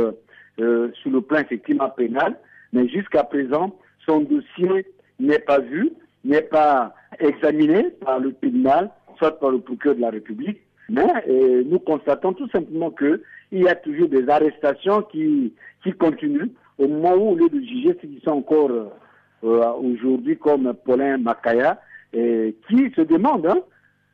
[0.56, 2.36] sur le plan effectivement pénal.
[2.72, 4.86] Mais jusqu'à présent, son dossier
[5.18, 5.90] n'est pas vu,
[6.24, 10.60] n'est pas examiné par le tribunal, soit par le procureur de la République.
[10.88, 11.06] Mais
[11.66, 13.20] nous constatons tout simplement qu'il
[13.52, 16.50] y a toujours des arrestations qui, qui continuent
[16.80, 21.18] au moment où, au lieu de juger ceux qui sont encore euh, aujourd'hui comme Paulin
[21.18, 21.80] Makaya,
[22.12, 23.58] et qui se demandent, hein,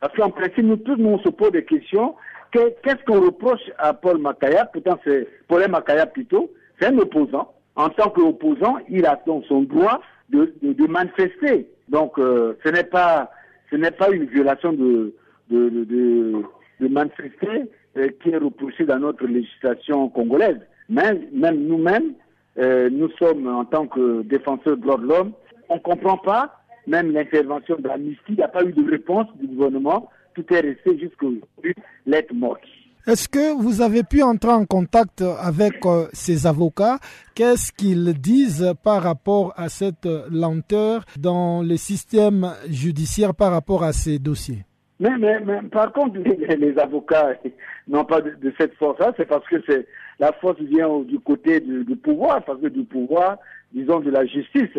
[0.01, 2.15] parce qu'en principe, nous tous, nous, on se pose des questions.
[2.53, 4.67] Qu'est-ce qu'on reproche à Paul Makaya?
[4.67, 7.53] Pourtant, c'est Paulin Makaya plutôt, c'est un opposant.
[7.77, 10.01] En tant qu'opposant, il a donc son droit
[10.31, 11.69] de, de, manifester.
[11.89, 13.31] Donc, euh, ce n'est pas,
[13.71, 15.15] pas une violation de,
[15.51, 15.69] de,
[16.81, 20.61] de manifester euh, qui est reprochée dans notre législation congolaise.
[20.89, 22.15] Même nous-mêmes,
[22.59, 25.33] euh, nous sommes, en tant que défenseurs de droits de l'homme,
[25.69, 29.27] on ne comprend pas, même l'intervention de l'amnistie, il n'y a pas eu de réponse
[29.37, 31.75] du gouvernement, tout est resté jusqu'aujourd'hui
[32.07, 32.63] lettre morte.
[33.07, 36.99] Est-ce que vous avez pu entrer en contact avec euh, ces avocats?
[37.37, 43.93] Qu'est-ce qu'ils disent par rapport à cette lenteur dans le système judiciaire par rapport à
[43.93, 44.65] ces dossiers?
[44.99, 45.39] Mais, mais,
[45.71, 47.35] par contre, les, avocats
[47.87, 49.87] n'ont pas de, cette force-là, c'est parce que c'est
[50.19, 53.39] la force vient du côté du, pouvoir, parce que du pouvoir,
[53.73, 54.79] disons de la justice,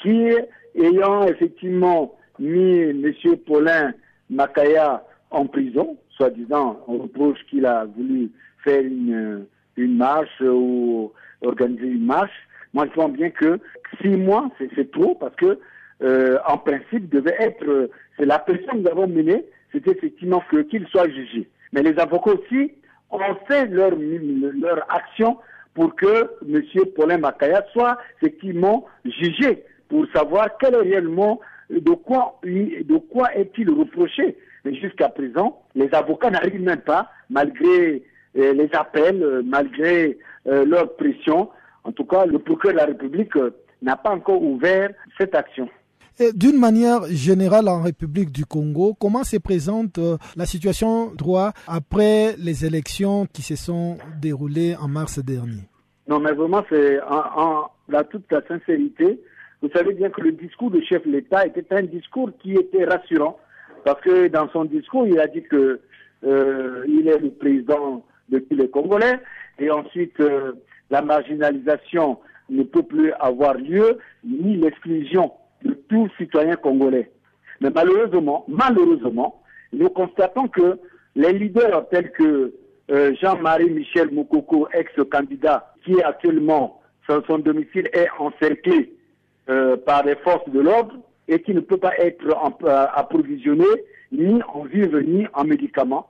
[0.00, 0.30] qui,
[0.74, 3.12] ayant effectivement mis M.
[3.46, 3.92] Paulin
[4.30, 8.30] Makaya en prison, soi-disant, on reproche qu'il a voulu
[8.64, 12.48] faire une, marche ou organiser une marche.
[12.74, 13.58] Moi, je pense bien que
[14.00, 15.58] six mois, c'est trop, parce que
[16.02, 20.86] euh, en principe, devait être, c'est la pression que nous avons menée, c'était effectivement qu'il
[20.88, 21.48] soit jugé.
[21.72, 22.72] Mais les avocats aussi
[23.20, 25.38] ont fait leur, leur action
[25.74, 26.62] pour que M.
[26.94, 33.70] Paulin Makaya soit effectivement jugé pour savoir quel est réellement de quoi, de quoi est-il
[33.70, 34.36] reproché.
[34.64, 38.02] Mais jusqu'à présent, les avocats n'arrivent même pas, malgré
[38.36, 41.50] euh, les appels, euh, malgré leur pression.
[41.84, 43.34] En tout cas, le procureur de la République
[43.80, 45.68] n'a pas encore ouvert cette action.
[46.34, 52.34] D'une manière générale en République du Congo, comment se présente euh, la situation droit après
[52.38, 55.62] les élections qui se sont déroulées en mars dernier?
[56.06, 57.70] Non, mais vraiment, c'est en,
[58.10, 59.20] toute la sincérité.
[59.62, 62.84] Vous savez bien que le discours du chef de l'État était un discours qui était
[62.84, 63.38] rassurant,
[63.84, 65.80] parce que dans son discours, il a dit que
[66.24, 69.18] euh, il est le président de tous les Congolais,
[69.58, 70.52] et ensuite euh,
[70.90, 72.18] la marginalisation
[72.50, 75.32] ne peut plus avoir lieu, ni l'exclusion
[75.92, 77.10] tout citoyen congolais.
[77.60, 79.42] Mais malheureusement, malheureusement,
[79.74, 80.78] nous constatons que
[81.14, 82.54] les leaders tels que
[82.90, 88.94] euh, Jean-Marie Michel Moukoko, ex-candidat, qui est actuellement son, domicile est encerclé
[89.50, 90.94] euh, par les forces de l'ordre
[91.28, 93.66] et qui ne peut pas être euh, approvisionné
[94.12, 96.08] ni en vivres ni en médicaments.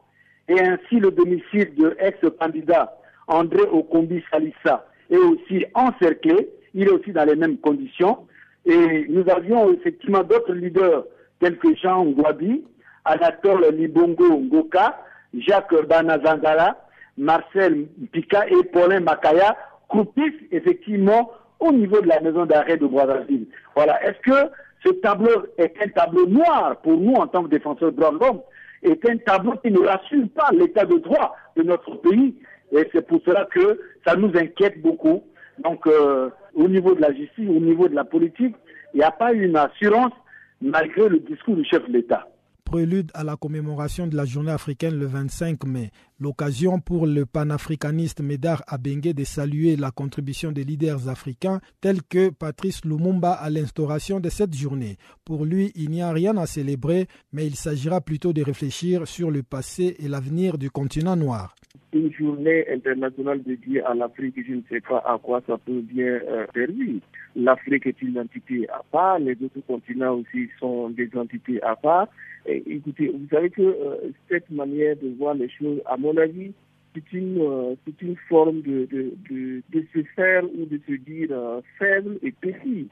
[0.49, 6.51] Et ainsi, le domicile de ex-candidat André Okombi Salissa est aussi encerclé.
[6.73, 8.19] Il est aussi dans les mêmes conditions.
[8.65, 11.05] Et nous avions effectivement d'autres leaders
[11.41, 12.65] tels que Jean Ngwabi,
[13.05, 14.99] Anatole Libongo Ngoka,
[15.35, 16.77] Jacques Banazangala,
[17.19, 19.57] Marcel Pika et Paulin Makaya
[19.89, 23.47] croupissent effectivement au niveau de la maison d'arrêt de Brazzaville.
[23.75, 24.03] Voilà.
[24.05, 24.51] Est-ce que
[24.85, 28.19] ce tableau est un tableau noir pour nous en tant que défenseurs de droits de
[28.19, 28.41] l'homme
[28.83, 32.35] est un tableau qui ne rassure pas l'état de droit de notre pays?
[32.73, 35.23] Et c'est pour cela que ça nous inquiète beaucoup.
[35.59, 38.55] Donc, euh, au niveau de la justice, au niveau de la politique,
[38.95, 40.13] il n'y a pas une assurance
[40.61, 42.27] malgré le discours du chef de l'État
[42.73, 45.91] prélude à la commémoration de la journée africaine le 25 mai.
[46.23, 52.31] L'occasion pour le panafricaniste Médard Abengue de saluer la contribution des leaders africains tels que
[52.31, 54.99] Patrice Lumumba à l'instauration de cette journée.
[55.25, 59.33] Pour lui, il n'y a rien à célébrer, mais il s'agira plutôt de réfléchir sur
[59.33, 61.57] le passé et l'avenir du continent noir
[61.93, 66.07] une journée internationale dédiée à l'Afrique, je ne sais pas à quoi ça peut bien
[66.07, 67.01] euh, servir.
[67.37, 72.09] L'Afrique est une entité à part, les autres continents aussi sont des entités à part.
[72.47, 76.53] Et, écoutez, vous savez que euh, cette manière de voir les choses, à mon avis,
[76.95, 81.61] c'est une, euh, une forme de, de, de, se faire ou de se dire euh,
[81.79, 82.89] faible et petit.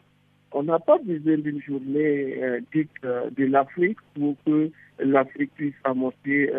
[0.53, 2.35] On n'a pas besoin d'une journée
[2.75, 4.69] dite de l'Afrique pour que
[4.99, 6.51] l'Afrique puisse amorcer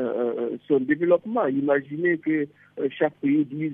[0.65, 1.45] son développement.
[1.47, 2.47] Imaginez que
[2.89, 3.73] chaque pays dise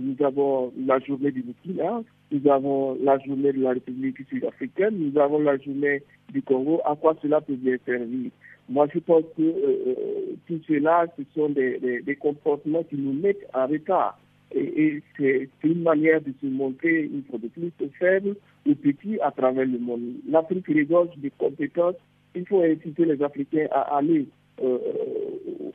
[0.00, 2.00] nous avons la journée du Burkina,
[2.30, 6.02] nous avons la journée de la République sud-africaine, nous avons la journée
[6.32, 6.80] du Congo.
[6.86, 8.30] À quoi cela peut bien servir?
[8.72, 13.12] Moi, je pense que euh, euh, tout cela, ce sont des, des, comportements qui nous
[13.12, 14.18] mettent en retard.
[14.54, 18.34] Et, c'est une manière de se montrer une fois de plus faible
[18.66, 20.14] ou petit à travers le monde.
[20.26, 21.96] L'Afrique regorge des compétences.
[22.34, 24.26] Il faut inciter les Africains à aller
[24.62, 24.78] euh,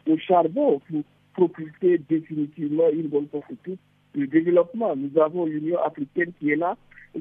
[0.10, 3.76] au charbon pour propulser définitivement une bonne fois pour
[4.16, 4.96] le développement.
[4.96, 6.76] Nous avons l'Union africaine qui est là,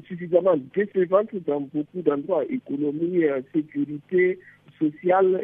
[0.07, 3.23] suffisamment décevante dans beaucoup d'endroits, économie,
[3.53, 4.39] sécurité,
[4.79, 5.41] social,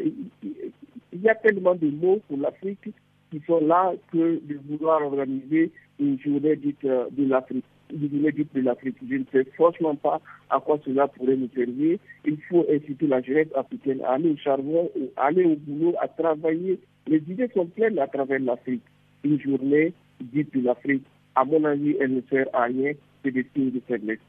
[1.13, 2.89] il y a tellement de mots pour l'Afrique
[3.31, 7.65] qui sont là que de vouloir organiser une journée dite euh, de l'Afrique.
[7.91, 8.97] de l'Afrique.
[9.09, 11.97] Je ne sais franchement pas à quoi cela pourrait nous servir.
[12.25, 16.07] Il faut inciter la jeunesse africaine à aller au charbon, à aller au boulot, à
[16.07, 16.79] travailler.
[17.07, 18.83] Les idées sont pleines à travers l'Afrique.
[19.23, 23.45] Une journée dite de l'Afrique, à mon avis, elle ne sert à rien que des
[23.53, 24.19] signes de faiblesse.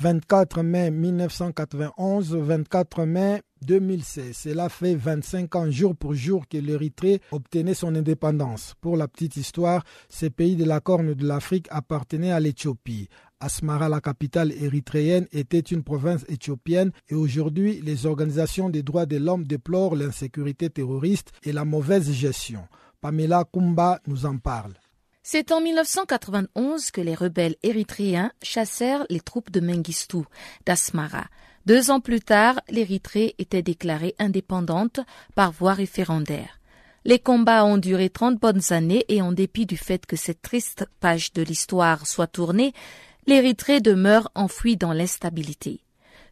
[0.00, 4.36] 24 mai 1991, 24 mai 2016.
[4.36, 8.74] Cela fait 25 ans jour pour jour que l'Érythrée obtenait son indépendance.
[8.80, 13.08] Pour la petite histoire, ces pays de la Corne de l'Afrique appartenaient à l'Éthiopie.
[13.40, 19.16] Asmara, la capitale érythréenne, était une province éthiopienne et aujourd'hui, les organisations des droits de
[19.16, 22.66] l'homme déplorent l'insécurité terroriste et la mauvaise gestion.
[23.00, 24.74] Pamela Kumba nous en parle.
[25.24, 30.24] C'est en 1991 que les rebelles érythréens chassèrent les troupes de Mengistu,
[30.66, 31.26] d'Asmara.
[31.64, 34.98] Deux ans plus tard, l'Érythrée était déclarée indépendante
[35.36, 36.58] par voie référendaire.
[37.04, 40.86] Les combats ont duré trente bonnes années et en dépit du fait que cette triste
[40.98, 42.72] page de l'histoire soit tournée,
[43.28, 45.82] l'Érythrée demeure enfouie dans l'instabilité.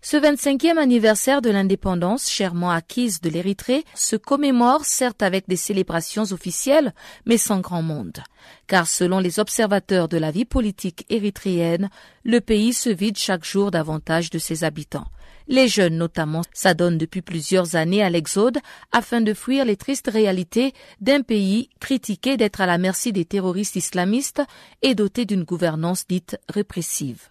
[0.03, 6.25] Ce 25e anniversaire de l'indépendance chèrement acquise de l'Érythrée se commémore certes avec des célébrations
[6.33, 6.95] officielles,
[7.27, 8.23] mais sans grand monde.
[8.67, 11.91] Car selon les observateurs de la vie politique érythréenne,
[12.25, 15.09] le pays se vide chaque jour davantage de ses habitants.
[15.49, 18.59] Les jeunes notamment s'adonnent depuis plusieurs années à l'exode
[18.93, 20.73] afin de fuir les tristes réalités
[21.03, 24.43] d'un pays critiqué d'être à la merci des terroristes islamistes
[24.81, 27.30] et doté d'une gouvernance dite répressive.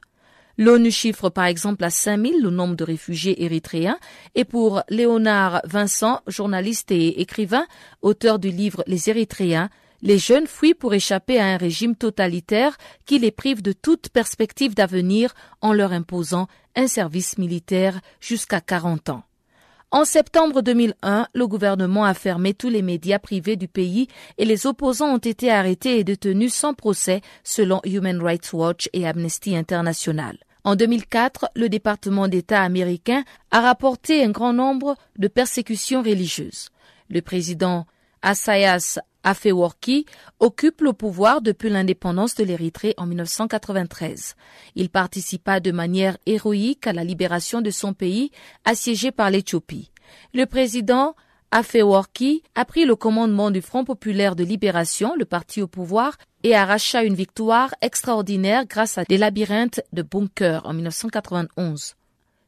[0.62, 3.98] L'ONU chiffre par exemple à 5000 le nombre de réfugiés érythréens
[4.36, 7.66] et pour Léonard Vincent, journaliste et écrivain,
[8.02, 9.70] auteur du livre Les Érythréens,
[10.02, 14.76] les jeunes fuient pour échapper à un régime totalitaire qui les prive de toute perspective
[14.76, 19.24] d'avenir en leur imposant un service militaire jusqu'à 40 ans.
[19.92, 24.68] En septembre 2001, le gouvernement a fermé tous les médias privés du pays et les
[24.68, 30.38] opposants ont été arrêtés et détenus sans procès selon Human Rights Watch et Amnesty International.
[30.64, 36.70] En 2004, le département d'État américain a rapporté un grand nombre de persécutions religieuses.
[37.10, 37.86] Le président
[38.22, 40.06] Assayas Afeworki
[40.40, 44.36] occupe le pouvoir depuis l'indépendance de l'Érythrée en 1993.
[44.76, 48.32] Il participa de manière héroïque à la libération de son pays
[48.66, 49.92] assiégé par l'Éthiopie.
[50.34, 51.16] Le président
[51.52, 56.56] Afeworki a pris le commandement du Front populaire de libération, le parti au pouvoir, et
[56.56, 61.96] arracha une victoire extraordinaire grâce à des labyrinthes de bunkers en 1991.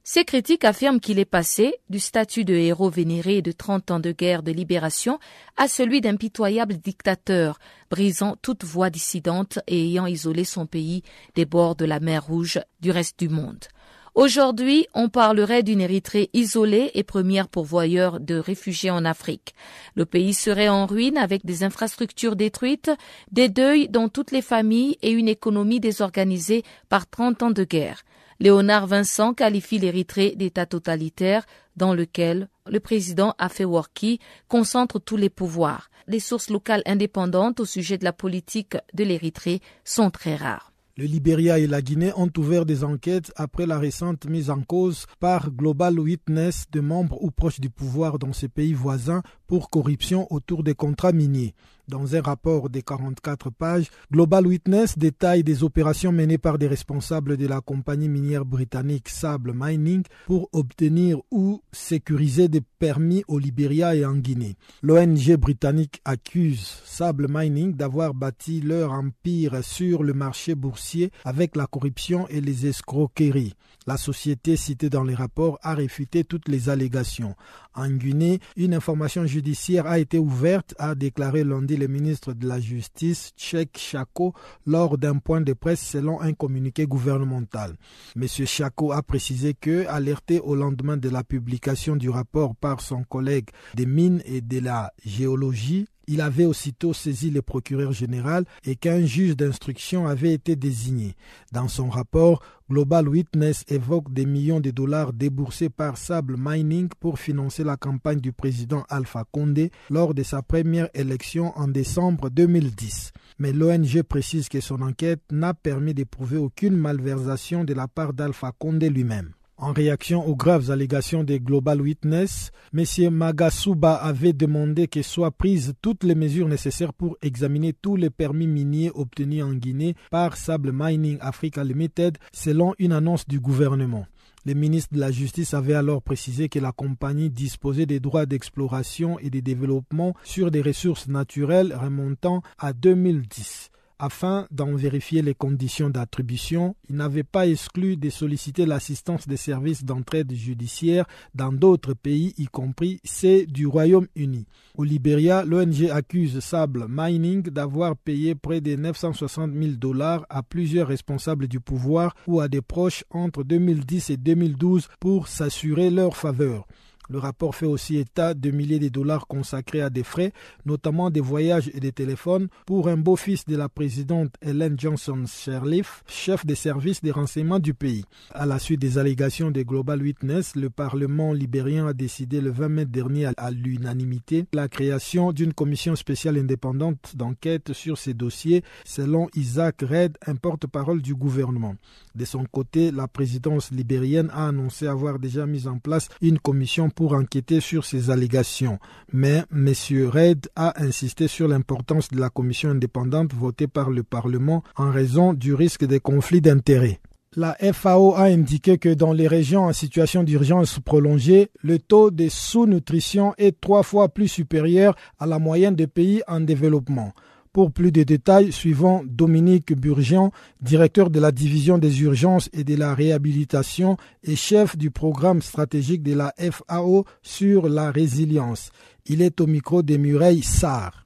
[0.04, 4.12] Ces critiques affirment qu'il est passé du statut de héros vénéré de 30 ans de
[4.12, 5.20] guerre de libération
[5.58, 11.04] à celui d'impitoyable dictateur, brisant toute voie dissidente et ayant isolé son pays
[11.36, 13.66] des bords de la mer Rouge du reste du monde.
[14.14, 19.56] Aujourd'hui, on parlerait d'une Érythrée isolée et première pourvoyeur de réfugiés en Afrique.
[19.96, 22.92] Le pays serait en ruine avec des infrastructures détruites,
[23.32, 28.04] des deuils dans toutes les familles et une économie désorganisée par 30 ans de guerre.
[28.42, 31.46] Léonard Vincent qualifie l'Érythrée d'État totalitaire
[31.78, 35.90] dans lequel le président Afewerki concentre tous les pouvoirs.
[36.08, 40.71] Les sources locales indépendantes au sujet de la politique de l'Érythrée sont très rares.
[40.98, 45.06] Le Libéria et la Guinée ont ouvert des enquêtes après la récente mise en cause
[45.22, 50.28] par Global Witness de membres ou proches du pouvoir dans ces pays voisins pour corruption
[50.34, 51.56] autour des contrats miniers.
[51.88, 57.38] Dans un rapport de 44 pages, Global Witness détaille des opérations menées par des responsables
[57.38, 63.96] de la compagnie minière britannique Sable Mining pour obtenir ou sécuriser des permis au Libéria
[63.96, 64.56] et en Guinée.
[64.82, 71.68] L'ONG britannique accuse Sable Mining d'avoir bâti leur empire sur le marché boursier avec la
[71.68, 73.54] corruption et les escroqueries.
[73.88, 77.36] La société citée dans les rapports a réfuté toutes les allégations.
[77.74, 82.60] En Guinée, une information judiciaire a été ouverte, a déclaré lundi le ministre de la
[82.60, 84.34] Justice, Tchèque Chako,
[84.68, 87.76] lors d'un point de presse selon un communiqué gouvernemental.
[88.16, 88.28] M.
[88.28, 93.50] Chako a précisé que, alerté au lendemain de la publication du rapport par son collègue
[93.74, 99.06] des mines et de la géologie, il avait aussitôt saisi le procureur général et qu'un
[99.06, 101.16] juge d'instruction avait été désigné.
[101.52, 107.20] Dans son rapport, Global Witness évoque des millions de dollars déboursés par Sable Mining pour
[107.20, 113.12] financer la campagne du président Alpha Condé lors de sa première élection en décembre 2010.
[113.40, 118.54] Mais l'ONG précise que son enquête n'a permis d'éprouver aucune malversation de la part d'Alpha
[118.58, 119.34] Condé lui-même.
[119.64, 123.14] En réaction aux graves allégations des Global Witness, M.
[123.14, 128.48] Magasuba avait demandé que soient prises toutes les mesures nécessaires pour examiner tous les permis
[128.48, 134.08] miniers obtenus en Guinée par Sable Mining Africa Limited selon une annonce du gouvernement.
[134.48, 139.20] Le ministre de la Justice avait alors précisé que la compagnie disposait des droits d'exploration
[139.20, 143.71] et de développement sur des ressources naturelles remontant à 2010
[144.02, 149.86] afin d'en vérifier les conditions d'attribution, il n'avait pas exclu de solliciter l'assistance des services
[149.86, 154.48] d'entraide judiciaire dans d'autres pays, y compris ceux du Royaume-Uni.
[154.76, 160.88] Au Libéria, l'ONG accuse Sable Mining d'avoir payé près de 960 000 dollars à plusieurs
[160.88, 166.66] responsables du pouvoir ou à des proches entre 2010 et 2012 pour s'assurer leur faveur.
[167.10, 170.32] Le rapport fait aussi état de milliers de dollars consacrés à des frais,
[170.66, 176.04] notamment des voyages et des téléphones, pour un beau-fils de la présidente Helen Johnson Sirleaf,
[176.08, 178.06] chef des services des renseignements du pays.
[178.34, 182.70] À la suite des allégations des Global Witness, le Parlement libérien a décidé le 20
[182.70, 189.28] mai dernier à l'unanimité la création d'une commission spéciale indépendante d'enquête sur ces dossiers, selon
[189.36, 191.76] Isaac Red, un porte-parole du gouvernement.
[192.16, 196.90] De son côté, la présidence libérienne a annoncé avoir déjà mis en place une commission
[197.10, 198.80] enquêter sur ces allégations.
[199.12, 199.74] Mais M.
[200.08, 205.34] Red a insisté sur l'importance de la commission indépendante votée par le Parlement en raison
[205.34, 207.00] du risque de conflits d'intérêts.
[207.38, 212.28] La FAO a indiqué que dans les régions en situation d'urgence prolongée, le taux de
[212.28, 217.14] sous-nutrition est trois fois plus supérieur à la moyenne des pays en développement.
[217.54, 220.32] Pour plus de détails, suivant Dominique Burgian,
[220.62, 226.02] directeur de la division des urgences et de la réhabilitation et chef du programme stratégique
[226.02, 228.72] de la FAO sur la résilience.
[229.06, 231.04] Il est au micro de Mureille Sarr.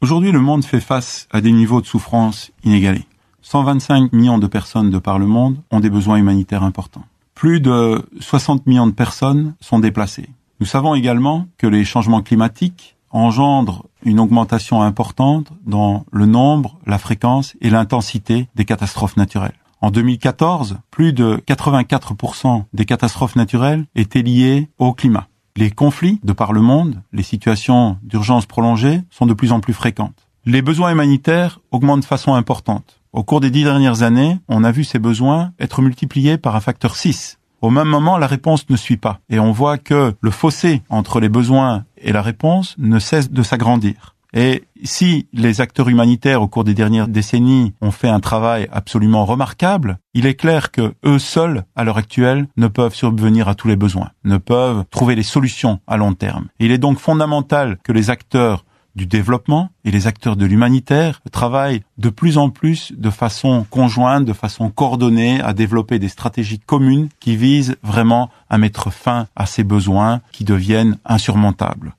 [0.00, 3.06] Aujourd'hui, le monde fait face à des niveaux de souffrance inégalés.
[3.42, 7.04] 125 millions de personnes de par le monde ont des besoins humanitaires importants.
[7.36, 10.30] Plus de 60 millions de personnes sont déplacées.
[10.58, 16.98] Nous savons également que les changements climatiques engendre une augmentation importante dans le nombre, la
[16.98, 19.58] fréquence et l'intensité des catastrophes naturelles.
[19.80, 25.28] En 2014, plus de 84% des catastrophes naturelles étaient liées au climat.
[25.56, 29.72] Les conflits de par le monde, les situations d'urgence prolongée sont de plus en plus
[29.72, 30.28] fréquentes.
[30.44, 33.00] Les besoins humanitaires augmentent de façon importante.
[33.12, 36.60] Au cours des dix dernières années, on a vu ces besoins être multipliés par un
[36.60, 39.18] facteur 6 au même moment, la réponse ne suit pas.
[39.28, 43.42] Et on voit que le fossé entre les besoins et la réponse ne cesse de
[43.42, 44.14] s'agrandir.
[44.32, 49.24] Et si les acteurs humanitaires au cours des dernières décennies ont fait un travail absolument
[49.24, 53.66] remarquable, il est clair que eux seuls, à l'heure actuelle, ne peuvent subvenir à tous
[53.66, 56.48] les besoins, ne peuvent trouver les solutions à long terme.
[56.58, 58.65] Il est donc fondamental que les acteurs
[58.96, 64.24] du développement et les acteurs de l'humanitaire travaillent de plus en plus de façon conjointe,
[64.24, 69.46] de façon coordonnée à développer des stratégies communes qui visent vraiment à mettre fin à
[69.46, 71.94] ces besoins qui deviennent insurmontables.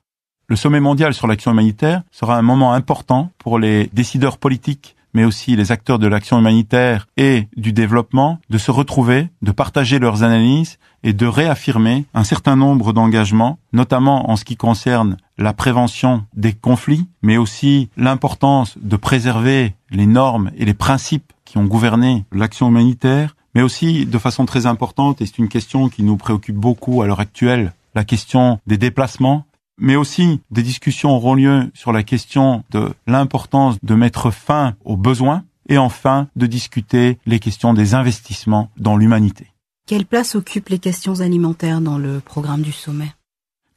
[0.49, 5.25] Le sommet mondial sur l'action humanitaire sera un moment important pour les décideurs politiques mais
[5.25, 10.23] aussi les acteurs de l'action humanitaire et du développement, de se retrouver, de partager leurs
[10.23, 16.25] analyses et de réaffirmer un certain nombre d'engagements, notamment en ce qui concerne la prévention
[16.35, 22.25] des conflits, mais aussi l'importance de préserver les normes et les principes qui ont gouverné
[22.31, 26.55] l'action humanitaire, mais aussi de façon très importante, et c'est une question qui nous préoccupe
[26.55, 29.45] beaucoup à l'heure actuelle, la question des déplacements,
[29.79, 34.97] mais aussi des discussions auront lieu sur la question de l'importance de mettre fin aux
[34.97, 39.47] besoins et enfin de discuter les questions des investissements dans l'humanité.
[39.85, 43.11] Quelle place occupent les questions alimentaires dans le programme du sommet?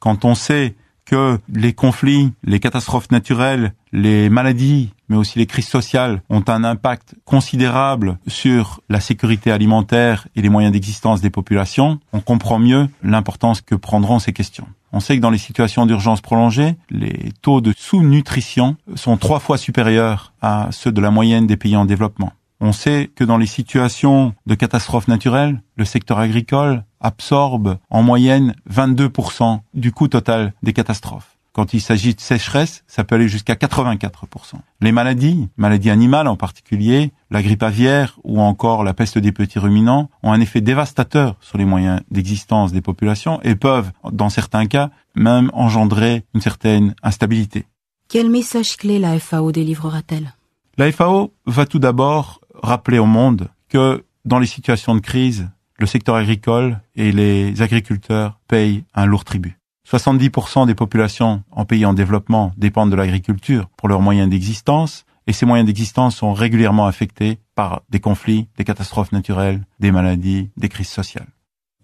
[0.00, 0.74] Quand on sait
[1.04, 6.62] que les conflits, les catastrophes naturelles, les maladies, mais aussi les crises sociales ont un
[6.62, 12.88] impact considérable sur la sécurité alimentaire et les moyens d'existence des populations, on comprend mieux
[13.02, 14.68] l'importance que prendront ces questions.
[14.92, 19.56] On sait que dans les situations d'urgence prolongée, les taux de sous-nutrition sont trois fois
[19.56, 22.32] supérieurs à ceux de la moyenne des pays en développement.
[22.60, 28.54] On sait que dans les situations de catastrophes naturelles, le secteur agricole absorbe en moyenne
[28.70, 31.39] 22% du coût total des catastrophes.
[31.60, 34.54] Quand il s'agit de sécheresse, ça peut aller jusqu'à 84%.
[34.80, 39.58] Les maladies, maladies animales en particulier, la grippe aviaire ou encore la peste des petits
[39.58, 44.64] ruminants, ont un effet dévastateur sur les moyens d'existence des populations et peuvent, dans certains
[44.64, 47.66] cas, même engendrer une certaine instabilité.
[48.08, 50.32] Quel message clé la FAO délivrera-t-elle?
[50.78, 55.84] La FAO va tout d'abord rappeler au monde que dans les situations de crise, le
[55.84, 59.59] secteur agricole et les agriculteurs payent un lourd tribut.
[59.90, 65.32] 70% des populations en pays en développement dépendent de l'agriculture pour leurs moyens d'existence et
[65.32, 70.68] ces moyens d'existence sont régulièrement affectés par des conflits, des catastrophes naturelles, des maladies, des
[70.68, 71.26] crises sociales.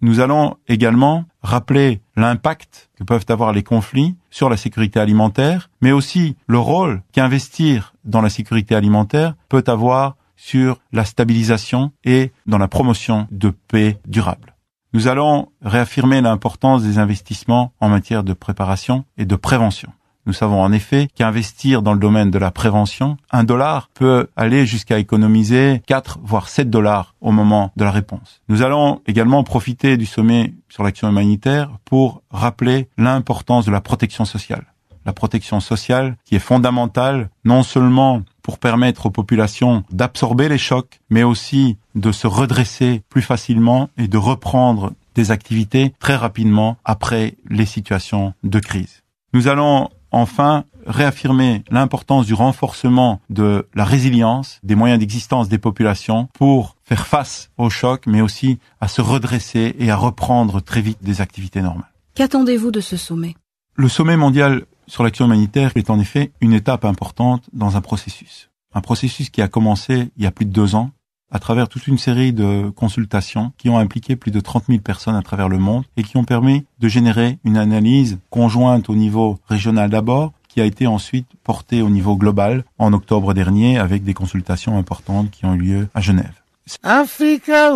[0.03, 5.91] Nous allons également rappeler l'impact que peuvent avoir les conflits sur la sécurité alimentaire, mais
[5.91, 12.59] aussi le rôle qu'investir dans la sécurité alimentaire peut avoir sur la stabilisation et dans
[12.59, 14.56] la promotion de paix durable.
[14.97, 19.93] Nous allons réaffirmer l'importance des investissements en matière de préparation et de prévention.
[20.25, 24.65] Nous savons en effet qu'investir dans le domaine de la prévention, un dollar peut aller
[24.65, 28.41] jusqu'à économiser 4 voire 7 dollars au moment de la réponse.
[28.49, 34.25] Nous allons également profiter du sommet sur l'action humanitaire pour rappeler l'importance de la protection
[34.25, 34.65] sociale.
[35.07, 41.01] La protection sociale qui est fondamentale non seulement pour permettre aux populations d'absorber les chocs,
[41.11, 47.37] mais aussi de se redresser plus facilement et de reprendre des activités très rapidement après
[47.49, 49.03] les situations de crise.
[49.33, 56.29] Nous allons enfin réaffirmer l'importance du renforcement de la résilience des moyens d'existence des populations
[56.35, 60.99] pour faire face aux chocs, mais aussi à se redresser et à reprendre très vite
[61.03, 61.93] des activités normales.
[62.15, 63.35] Qu'attendez-vous de ce sommet?
[63.75, 68.51] Le sommet mondial sur l'action humanitaire est en effet une étape importante dans un processus.
[68.75, 70.91] Un processus qui a commencé il y a plus de deux ans
[71.31, 75.17] à travers toute une série de consultations qui ont impliqué plus de 30 000 personnes
[75.17, 79.39] à travers le monde et qui ont permis de générer une analyse conjointe au niveau
[79.49, 84.15] régional d'abord, qui a été ensuite portée au niveau global en octobre dernier avec des
[84.15, 86.43] consultations importantes qui ont eu lieu à Genève.
[86.83, 87.73] Africa.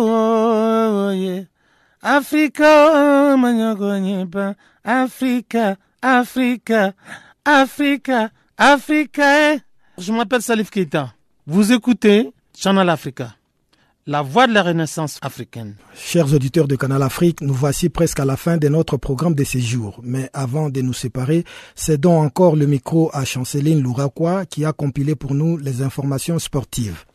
[2.03, 3.35] Africa,
[4.83, 6.93] Africa, Africa,
[7.45, 9.57] Africa, Africa.
[9.99, 11.13] Je m'appelle Salif Keita.
[11.45, 13.35] Vous écoutez Channel Africa,
[14.07, 15.75] la voix de la renaissance africaine.
[15.93, 19.43] Chers auditeurs de Canal Afrique, nous voici presque à la fin de notre programme de
[19.43, 19.99] séjour.
[20.03, 21.43] Mais avant de nous séparer,
[21.75, 27.05] cédons encore le micro à Chanceline Louraquois qui a compilé pour nous les informations sportives.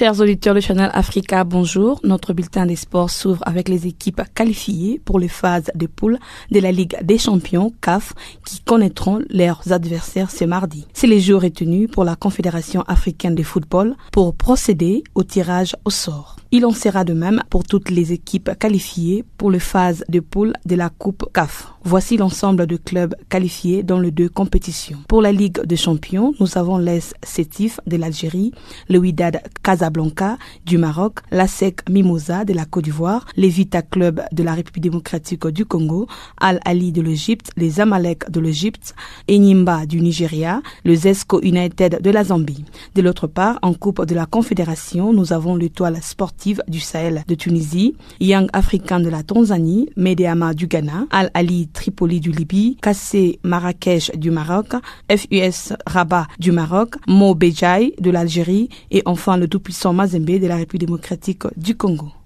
[0.00, 2.00] Chers auditeurs de Channel Africa, bonjour.
[2.04, 6.18] Notre bulletin des sports s'ouvre avec les équipes qualifiées pour les phases de poule
[6.50, 8.14] de la Ligue des champions CAF
[8.46, 10.86] qui connaîtront leurs adversaires ce mardi.
[10.94, 15.90] C'est les jours retenus pour la Confédération africaine de football pour procéder au tirage au
[15.90, 16.39] sort.
[16.52, 20.52] Il en sera de même pour toutes les équipes qualifiées pour le phase de poule
[20.66, 21.72] de la Coupe CAF.
[21.84, 24.98] Voici l'ensemble de clubs qualifiés dans les deux compétitions.
[25.06, 28.50] Pour la Ligue des Champions, nous avons l'ES Sétif de l'Algérie,
[28.88, 34.42] le Wydad Casablanca du Maroc, l'ASEC Mimosa de la Côte d'Ivoire, les Vita Club de
[34.42, 36.08] la République démocratique du Congo,
[36.40, 38.96] Al Ali de l'Égypte, les Amalek de l'Égypte,
[39.30, 42.64] Enyimba du Nigeria, le Zesco United de la Zambie.
[42.96, 47.34] De l'autre part, en Coupe de la Confédération, nous avons l'étoile sportive du Sahel de
[47.34, 53.38] Tunisie, Young African de la Tanzanie, Medeama du Ghana, Al Ali Tripoli du Libye, KC
[53.42, 54.74] Marrakech du Maroc,
[55.10, 60.56] FUS Rabat du Maroc, Mo Bejaï de l'Algérie et enfin le tout-puissant Mazembe de la
[60.56, 62.19] République démocratique du Congo.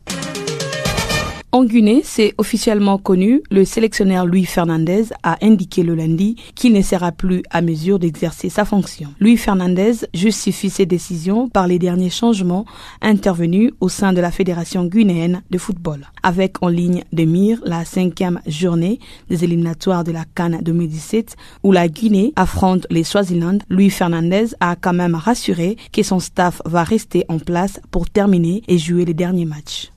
[1.54, 6.82] En Guinée, c'est officiellement connu, le sélectionneur Louis Fernandez a indiqué le lundi qu'il ne
[6.82, 9.14] sera plus à mesure d'exercer sa fonction.
[9.20, 12.64] Louis Fernandez justifie ses décisions par les derniers changements
[13.00, 16.08] intervenus au sein de la Fédération guinéenne de football.
[16.24, 18.98] Avec en ligne de mire la cinquième journée
[19.30, 24.74] des éliminatoires de la Cannes 2017 où la Guinée affronte les Swaziland, Louis Fernandez a
[24.74, 29.14] quand même rassuré que son staff va rester en place pour terminer et jouer les
[29.14, 29.92] derniers matchs.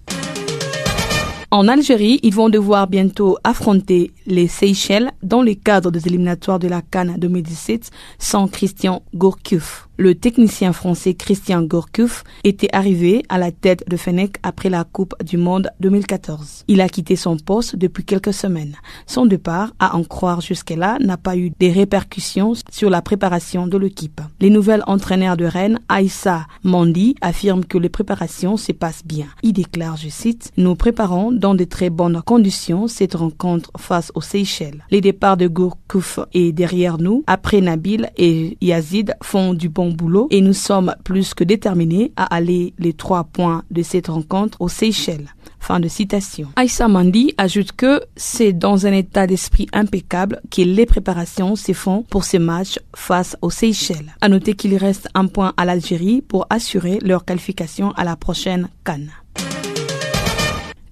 [1.50, 6.68] En Algérie, ils vont devoir bientôt affronter les Seychelles dans le cadre des éliminatoires de
[6.68, 7.90] la Cannes 2017
[8.20, 9.87] sans Christian Gourcuff.
[10.00, 15.16] Le technicien français Christian Gourcuff était arrivé à la tête de Fennec après la Coupe
[15.24, 16.66] du Monde 2014.
[16.68, 18.76] Il a quitté son poste depuis quelques semaines.
[19.08, 23.76] Son départ, à en croire jusque-là, n'a pas eu des répercussions sur la préparation de
[23.76, 24.22] l'équipe.
[24.40, 29.26] Les nouvelles entraîneurs de Rennes, Aïssa Mandi, affirment que les préparations se passent bien.
[29.42, 34.22] Il déclare, je cite, Nous préparons dans de très bonnes conditions cette rencontre face aux
[34.22, 34.86] Seychelles.
[34.92, 37.24] Les départs de Gourcuff est derrière nous.
[37.26, 42.24] Après Nabil et Yazid font du bon boulot et nous sommes plus que déterminés à
[42.36, 45.34] aller les trois points de cette rencontre aux Seychelles.
[45.60, 46.48] Fin de citation.
[46.56, 52.04] Aïssa Mandi ajoute que c'est dans un état d'esprit impeccable que les préparations se font
[52.10, 54.16] pour ce match face aux Seychelles.
[54.22, 58.70] À noter qu'il reste un point à l'Algérie pour assurer leur qualification à la prochaine
[58.86, 59.12] Cannes.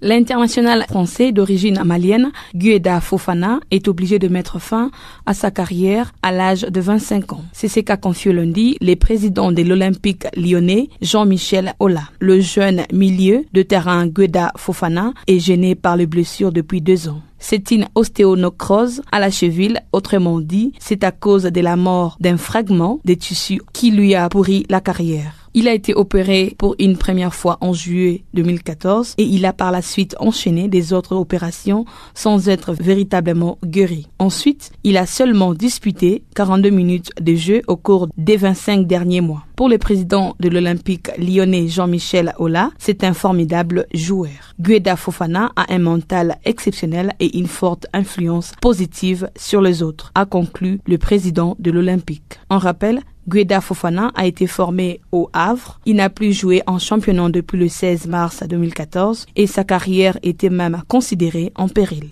[0.02, 4.92] L'international français d'origine malienne, Gueda Fofana, est obligé de mettre fin
[5.26, 7.44] à sa carrière à l'âge de 25 ans.
[7.54, 12.04] C'est ce qu'a confié lundi le président de l'Olympique lyonnais, Jean-Michel Ola.
[12.20, 17.22] Le jeune milieu de terrain Gueda Fofana est gêné par les blessures depuis deux ans.
[17.40, 22.38] C'est une ostéonocrose à la cheville, autrement dit, c'est à cause de la mort d'un
[22.38, 25.45] fragment des tissus qui lui a pourri la carrière.
[25.58, 29.72] Il a été opéré pour une première fois en juillet 2014 et il a par
[29.72, 34.10] la suite enchaîné des autres opérations sans être véritablement guéri.
[34.20, 39.46] Ensuite, il a seulement disputé 42 minutes de jeu au cours des 25 derniers mois.
[39.56, 44.54] Pour le président de l'Olympique lyonnais Jean-Michel Ola, c'est un formidable joueur.
[44.60, 50.26] Gueda Fofana a un mental exceptionnel et une forte influence positive sur les autres, a
[50.26, 52.40] conclu le président de l'Olympique.
[52.50, 55.80] En rappel, Gueda Fofana a été formé au Havre.
[55.86, 60.50] Il n'a plus joué en championnat depuis le 16 mars 2014 et sa carrière était
[60.50, 62.10] même considérée en péril.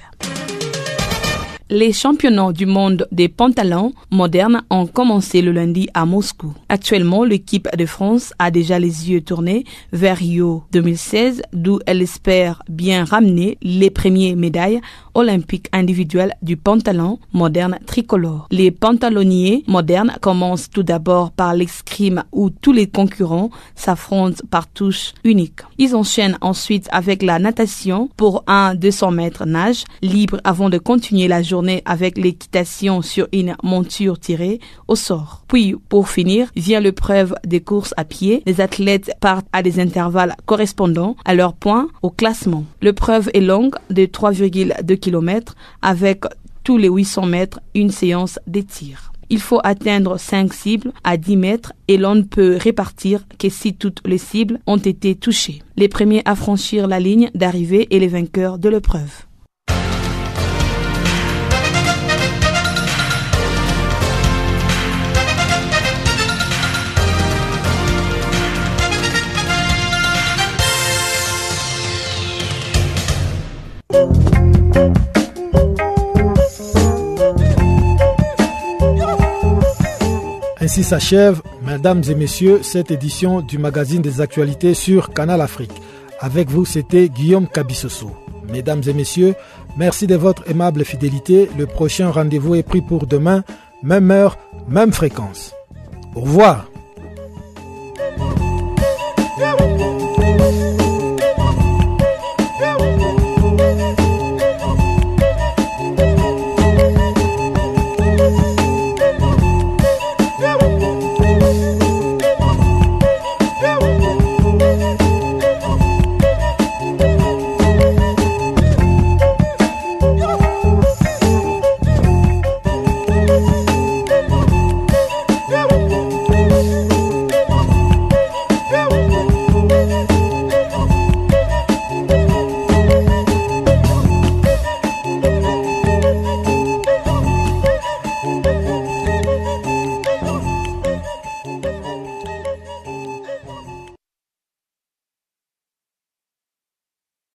[1.70, 6.53] Les championnats du monde des pantalons modernes ont commencé le lundi à Moscou.
[6.70, 12.61] Actuellement, l'équipe de France a déjà les yeux tournés vers Rio 2016, d'où elle espère
[12.70, 14.82] bien ramener les premières médailles
[15.14, 18.47] olympiques individuelles du pantalon moderne tricolore.
[18.51, 25.14] Les pantalonniers modernes commencent tout d'abord par l'escrime où tous les concurrents s'affrontent par touche
[25.24, 25.61] unique.
[25.78, 31.28] Ils enchaînent ensuite avec la natation pour un 200 mètres nage libre avant de continuer
[31.28, 35.43] la journée avec l'équitation sur une monture tirée au sort.
[35.47, 38.43] Puis, pour finir, vient l'épreuve des courses à pied.
[38.45, 42.66] Les athlètes partent à des intervalles correspondant à leur point au classement.
[42.82, 46.24] L'épreuve est longue de 3,2 km avec
[46.64, 49.12] tous les 800 mètres une séance de tir.
[49.30, 53.74] Il faut atteindre 5 cibles à 10 mètres et l'on ne peut répartir que si
[53.74, 55.62] toutes les cibles ont été touchées.
[55.76, 59.26] Les premiers à franchir la ligne d'arrivée et les vainqueurs de l'épreuve.
[80.74, 85.80] Ainsi s'achève, mesdames et messieurs, cette édition du magazine des actualités sur Canal Afrique.
[86.19, 88.09] Avec vous, c'était Guillaume Cabissoso.
[88.51, 89.36] Mesdames et messieurs,
[89.78, 91.47] merci de votre aimable fidélité.
[91.59, 93.43] Le prochain rendez-vous est pris pour demain,
[93.84, 95.53] même heure, même fréquence.
[96.15, 96.65] Au revoir.